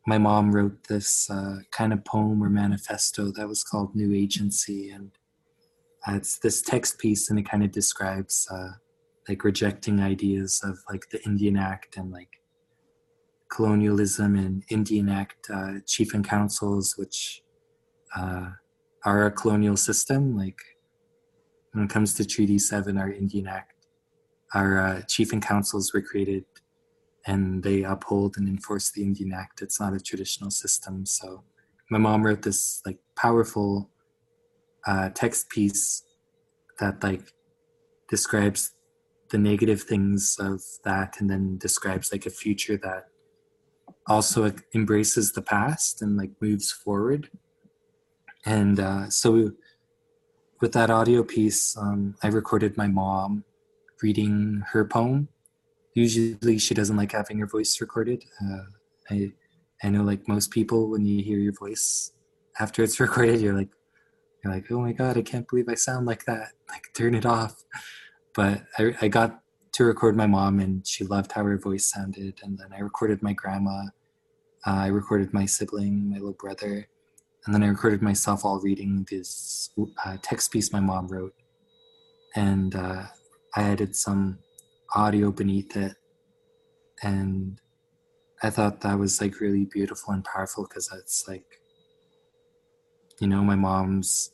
[0.06, 4.90] my mom wrote this uh, kind of poem or manifesto that was called New Agency,
[4.90, 5.10] and
[6.06, 8.72] uh, it's this text piece, and it kind of describes uh,
[9.28, 12.28] like rejecting ideas of like the Indian Act and like
[13.50, 17.42] colonialism and Indian Act uh, chief and councils, which
[18.16, 18.50] uh,
[19.04, 20.36] are a colonial system.
[20.36, 20.58] Like
[21.72, 23.86] when it comes to Treaty 7, our Indian Act,
[24.52, 26.44] our uh, chief and councils were created
[27.26, 29.62] and they uphold and enforce the Indian Act.
[29.62, 31.06] It's not a traditional system.
[31.06, 31.44] So
[31.90, 33.90] my mom wrote this like powerful
[34.86, 36.02] uh, text piece
[36.78, 37.32] that like
[38.08, 38.72] describes
[39.30, 43.06] the negative things of that and then describes like a future that
[44.06, 47.30] also embraces the past and like moves forward.
[48.44, 49.52] And uh, so
[50.60, 53.44] with that audio piece, um, I recorded my mom
[54.02, 55.28] reading her poem.
[55.94, 58.24] Usually, she doesn't like having her voice recorded.
[58.42, 58.64] Uh,
[59.10, 59.32] I
[59.82, 62.12] I know, like most people, when you hear your voice
[62.58, 63.70] after it's recorded, you're like,
[64.42, 66.52] you're like, oh my god, I can't believe I sound like that.
[66.70, 67.62] Like, turn it off.
[68.34, 69.40] But I, I got
[69.72, 72.40] to record my mom, and she loved how her voice sounded.
[72.42, 73.84] And then I recorded my grandma.
[74.66, 76.88] Uh, I recorded my sibling, my little brother,
[77.44, 79.70] and then I recorded myself all reading this
[80.04, 81.34] uh, text piece my mom wrote.
[82.34, 83.04] And uh,
[83.54, 84.38] I added some
[84.94, 85.96] audio beneath it.
[87.02, 87.60] And
[88.42, 91.44] I thought that was like really beautiful and powerful because it's like,
[93.20, 94.32] you know, my mom's,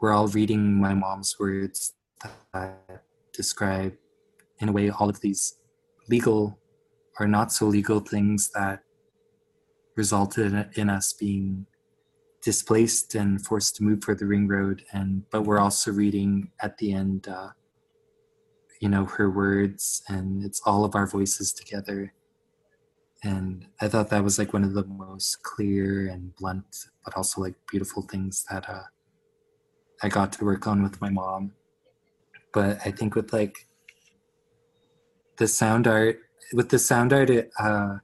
[0.00, 1.92] we're all reading my mom's words
[2.52, 3.94] that describe
[4.58, 5.56] in a way all of these
[6.08, 6.58] legal
[7.18, 8.80] or not so legal things that
[9.96, 11.66] resulted in us being
[12.42, 16.76] displaced and forced to move for the ring road and but we're also reading at
[16.78, 17.50] the end uh,
[18.80, 22.12] you know her words and it's all of our voices together.
[23.22, 27.42] And i thought that was like one of the most clear and blunt but also
[27.42, 28.84] like beautiful things that uh,
[30.02, 31.52] i got to work on with my mom.
[32.52, 33.68] But i think with like
[35.36, 36.20] the sound art
[36.52, 37.98] with the sound art it, uh,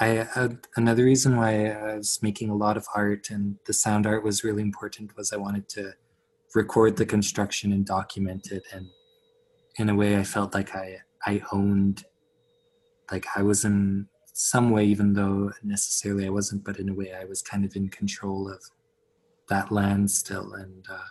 [0.00, 4.06] I uh, another reason why I was making a lot of art and the sound
[4.06, 5.94] art was really important was I wanted to
[6.54, 8.64] record the construction and document it.
[8.72, 8.86] And
[9.78, 12.04] in a way I felt like I I owned
[13.10, 17.12] like I was in some way even though necessarily I wasn't but in a way
[17.14, 18.62] I was kind of in control of
[19.48, 21.10] that land still and uh,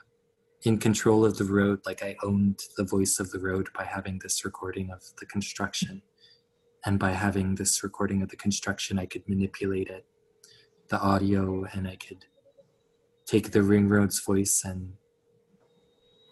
[0.64, 1.80] in control of the road.
[1.86, 6.02] Like i owned the voice of the road by having this recording of the construction.
[6.84, 10.06] And by having this recording of the construction i could manipulate it
[10.90, 12.26] the audio and i could
[13.26, 14.94] take the ring road's voice and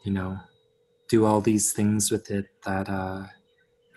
[0.04, 0.38] you know
[1.08, 3.24] do all these things with it that uh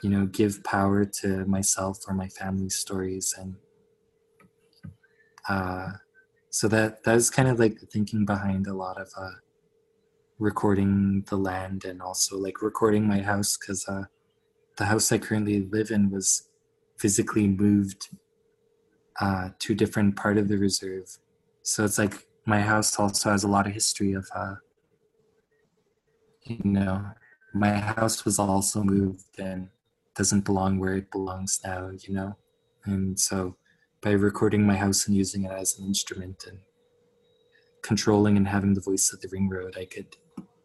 [0.02, 3.54] you know give power to myself or my family's stories and
[5.48, 5.88] uh
[6.50, 9.30] so that that was kind of like the thinking behind a lot of uh
[10.38, 14.04] recording the land and also like recording my house because uh
[14.76, 16.48] the house i currently live in was
[16.98, 18.08] physically moved
[19.20, 21.18] uh to a different part of the reserve.
[21.62, 24.54] So it's like my house also has a lot of history of uh
[26.44, 27.04] you know
[27.54, 29.68] my house was also moved and
[30.16, 32.36] doesn't belong where it belongs now you know?
[32.84, 33.56] And so
[34.00, 36.58] by recording my house and using it as an instrument and
[37.82, 40.16] controlling and having the voice of the ring road i could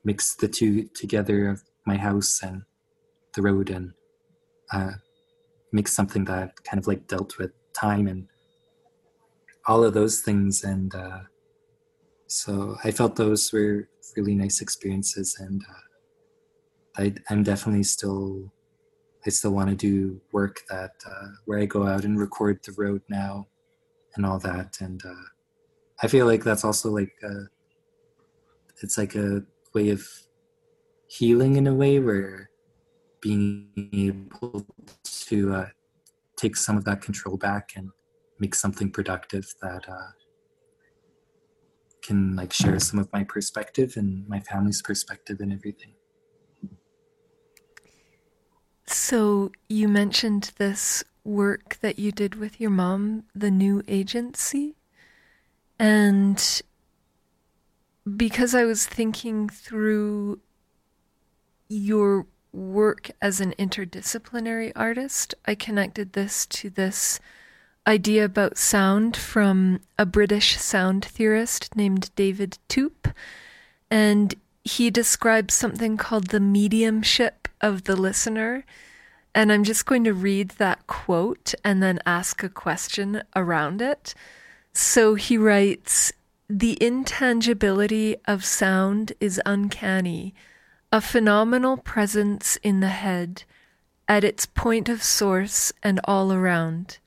[0.03, 2.61] mix the two together of my house and
[3.33, 3.91] the road and
[4.71, 4.91] uh,
[5.71, 8.27] make something that kind of like dealt with time and
[9.67, 11.19] all of those things and uh,
[12.27, 18.51] so i felt those were really nice experiences and uh, I, i'm definitely still
[19.25, 22.73] i still want to do work that uh, where i go out and record the
[22.77, 23.47] road now
[24.15, 24.77] and all that.
[24.81, 25.27] And uh,
[26.01, 27.45] i feel like that's also like uh,
[28.83, 30.05] it's like a way of
[31.07, 32.49] healing in a way where
[33.21, 34.65] being able
[35.03, 35.67] to uh,
[36.35, 37.89] take some of that control back and
[38.39, 40.11] make something productive that uh,
[42.07, 45.91] can like share some of my perspective and my family's perspective and everything.
[48.85, 54.75] So you mentioned this work that you did with your mom, the new agency,
[55.77, 56.61] and
[58.15, 60.39] because I was thinking through
[61.67, 67.19] your work as an interdisciplinary artist, I connected this to this
[67.87, 73.13] idea about sound from a British sound theorist named David Toop.
[73.89, 78.65] And he describes something called the mediumship of the listener.
[79.33, 84.13] And I'm just going to read that quote and then ask a question around it.
[84.73, 86.11] So he writes
[86.49, 90.35] The intangibility of sound is uncanny
[90.91, 93.43] a phenomenal presence in the head,
[94.07, 96.97] at its point of source and all around.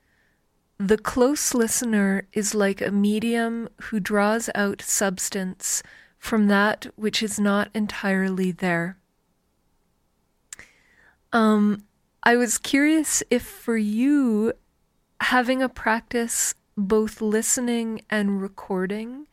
[0.83, 5.83] The close listener is like a medium who draws out substance
[6.19, 8.97] from that which is not entirely there.
[11.35, 11.85] Um,
[12.23, 14.55] I was curious if for you,
[15.21, 19.27] having a practice both listening and recording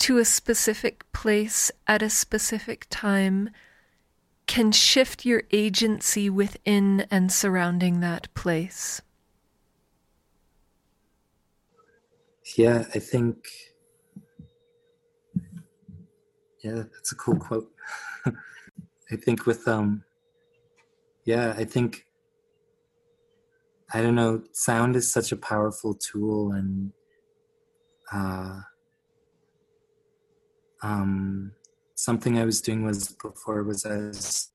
[0.00, 3.50] to a specific place at a specific time
[4.48, 9.00] can shift your agency within and surrounding that place.
[12.56, 13.36] Yeah, I think.
[16.62, 17.70] Yeah, that's a cool quote.
[18.26, 20.04] I think with um,
[21.24, 22.06] yeah, I think.
[23.94, 24.42] I don't know.
[24.52, 26.92] Sound is such a powerful tool, and
[28.12, 28.60] uh,
[30.82, 31.52] um,
[31.94, 34.48] something I was doing was before was as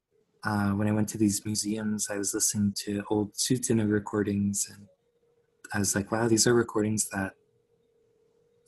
[0.43, 4.87] uh, when I went to these museums, I was listening to old Tsuut'ina recordings, and
[5.73, 7.33] I was like, wow, these are recordings that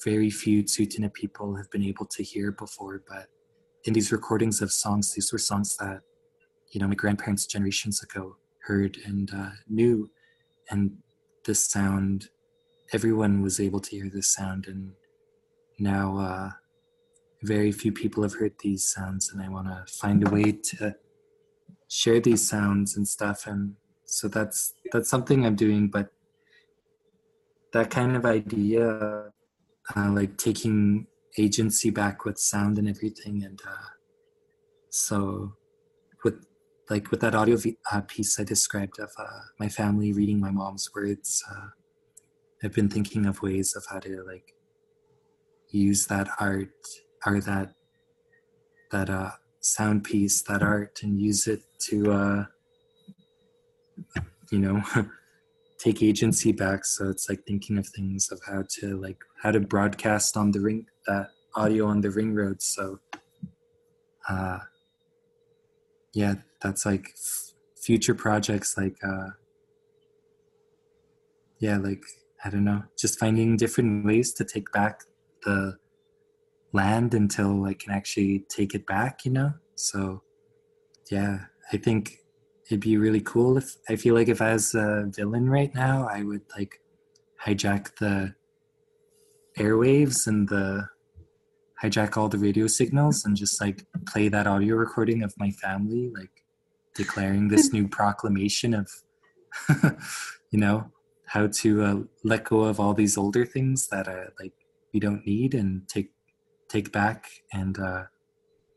[0.04, 3.04] very few Tsuut'ina people have been able to hear before.
[3.08, 3.28] But
[3.84, 6.02] in these recordings of songs, these were songs that
[6.72, 10.10] you know my grandparents generations ago heard and uh, knew,
[10.70, 10.92] and
[11.46, 12.30] this sound,
[12.94, 14.92] everyone was able to hear this sound, and
[15.80, 16.18] now.
[16.18, 16.50] Uh,
[17.44, 20.94] very few people have heard these sounds and i want to find a way to
[21.88, 23.76] share these sounds and stuff and
[24.06, 26.10] so that's that's something i'm doing but
[27.72, 29.32] that kind of idea
[29.96, 33.44] uh, like taking agency back with sound and everything.
[33.44, 33.90] And uh,
[34.90, 35.54] so
[36.24, 36.46] with
[36.90, 37.58] like with that audio
[37.92, 41.68] uh, piece i described of uh, my family reading my mom's words uh,
[42.64, 44.56] i've been thinking of ways of how to like
[45.70, 46.74] use that art
[47.28, 47.76] or that
[48.92, 52.46] that uh, sound piece, that art, and use it to, uh,
[54.52, 54.82] you know,
[55.80, 56.86] take agency back.
[56.86, 60.60] So it's like thinking of things of how to like how to broadcast on the
[60.60, 62.62] ring that audio on the ring road.
[62.62, 63.00] So,
[64.28, 64.60] uh,
[66.14, 69.30] yeah, that's like f- future projects like, uh,
[71.60, 72.04] yeah, like
[72.44, 75.04] I don't know, just finding different ways to take back
[75.44, 75.78] the
[76.74, 79.54] land until I can actually take it back, you know?
[79.76, 80.22] So,
[81.10, 82.20] yeah, I think
[82.70, 86.08] it'd be really cool if I feel like if I was a villain right now,
[86.08, 86.80] I would like
[87.44, 88.36] hijack the
[89.58, 90.88] airwaves and the
[91.82, 96.12] hijack all the radio signals and just like play that audio recording of my family,
[96.16, 96.44] like
[96.94, 98.92] declaring this new proclamation of,
[100.52, 100.92] you know,
[101.26, 104.54] how to uh, let go of all these older things that uh, like
[104.94, 106.12] we don't need and take
[106.68, 108.04] take back and uh,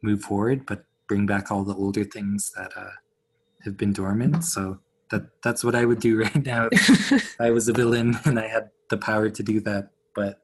[0.02, 2.88] move forward, but bring back all the older things that uh,
[3.64, 4.44] have been dormant.
[4.44, 4.78] So
[5.10, 8.48] that that's what I would do right now if I was a villain and I
[8.48, 9.90] had the power to do that.
[10.14, 10.40] But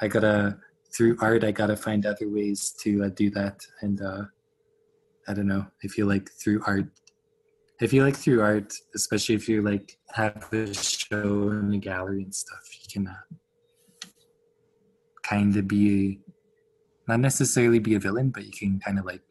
[0.00, 0.58] I gotta
[0.94, 3.60] through art, I gotta find other ways to uh, do that.
[3.80, 4.22] And uh,
[5.26, 5.66] I don't know.
[5.84, 6.86] I feel like through art,
[7.80, 12.22] I feel like through art, especially if you like have a show in a gallery
[12.22, 14.08] and stuff, you can uh,
[15.22, 16.20] kind of be
[17.06, 19.22] not necessarily be a villain, but you can kind of like,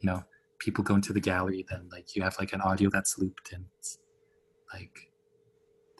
[0.00, 0.24] you know,
[0.62, 3.64] people go into the gallery, then like you have like an audio that's looped and
[4.72, 5.10] like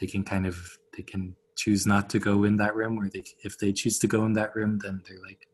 [0.00, 0.56] they can kind of
[0.96, 4.06] they can choose not to go in that room or they if they choose to
[4.06, 5.46] go in that room then they're like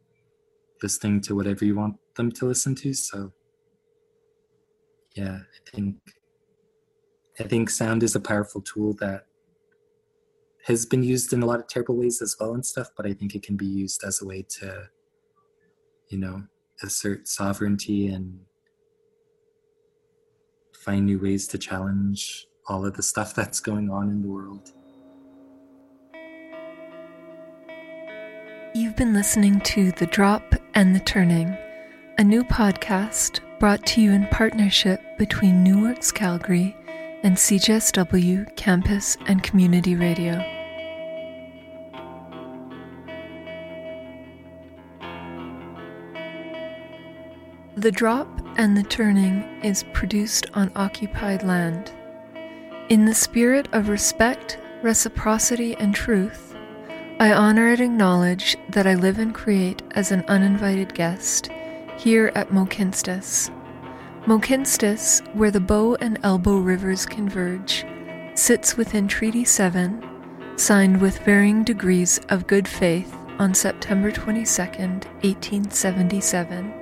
[0.83, 3.33] listening to whatever you want them to listen to so
[5.15, 5.97] yeah i think
[7.41, 9.27] i think sound is a powerful tool that
[10.65, 13.13] has been used in a lot of terrible ways as well and stuff but i
[13.13, 14.89] think it can be used as a way to
[16.09, 16.43] you know
[16.83, 18.39] assert sovereignty and
[20.79, 24.72] find new ways to challenge all of the stuff that's going on in the world
[28.74, 31.57] You've been listening to The Drop and the Turning,
[32.18, 36.76] a new podcast brought to you in partnership between New Works Calgary
[37.24, 40.37] and CJSW Campus and Community Radio.
[47.76, 48.29] The Drop
[48.59, 51.93] and the Turning is produced on occupied land.
[52.89, 56.57] In the spirit of respect, reciprocity, and truth,
[57.21, 61.51] I honor and acknowledge that I live and create as an uninvited guest
[61.97, 63.51] here at Mohkinstsis.
[64.27, 67.87] Mohkinstsis, where the Bow and Elbow rivers converge,
[68.35, 70.05] sits within Treaty 7,
[70.57, 76.78] signed with varying degrees of good faith on September 22, 1877,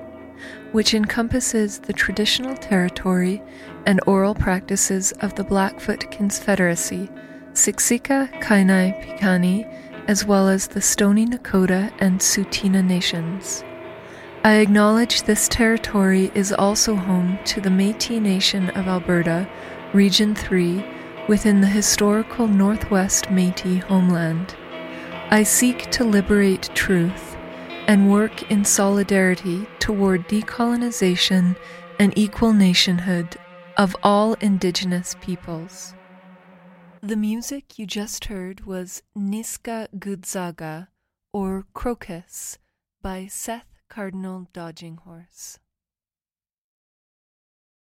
[0.72, 3.42] which encompasses the traditional territory
[3.86, 7.08] and oral practices of the Blackfoot Confederacy,
[7.52, 9.64] Siksika, Kainai, Piikani,
[10.08, 13.64] as well as the Stoney Nakoda and Tsuut'ina nations.
[14.44, 19.48] I acknowledge this territory is also home to the Metis Nation of Alberta,
[19.92, 20.84] Region 3,
[21.28, 24.54] within the historical Northwest Metis homeland.
[25.30, 27.35] I seek to liberate truth
[27.86, 31.56] and work in solidarity toward decolonization
[31.98, 33.36] and equal nationhood
[33.76, 35.94] of all Indigenous peoples.
[37.02, 40.88] The music you just heard was Niska Gudzaga,
[41.32, 42.58] or Crocus,
[43.02, 45.58] by Seth Cardinal Dodginghorse.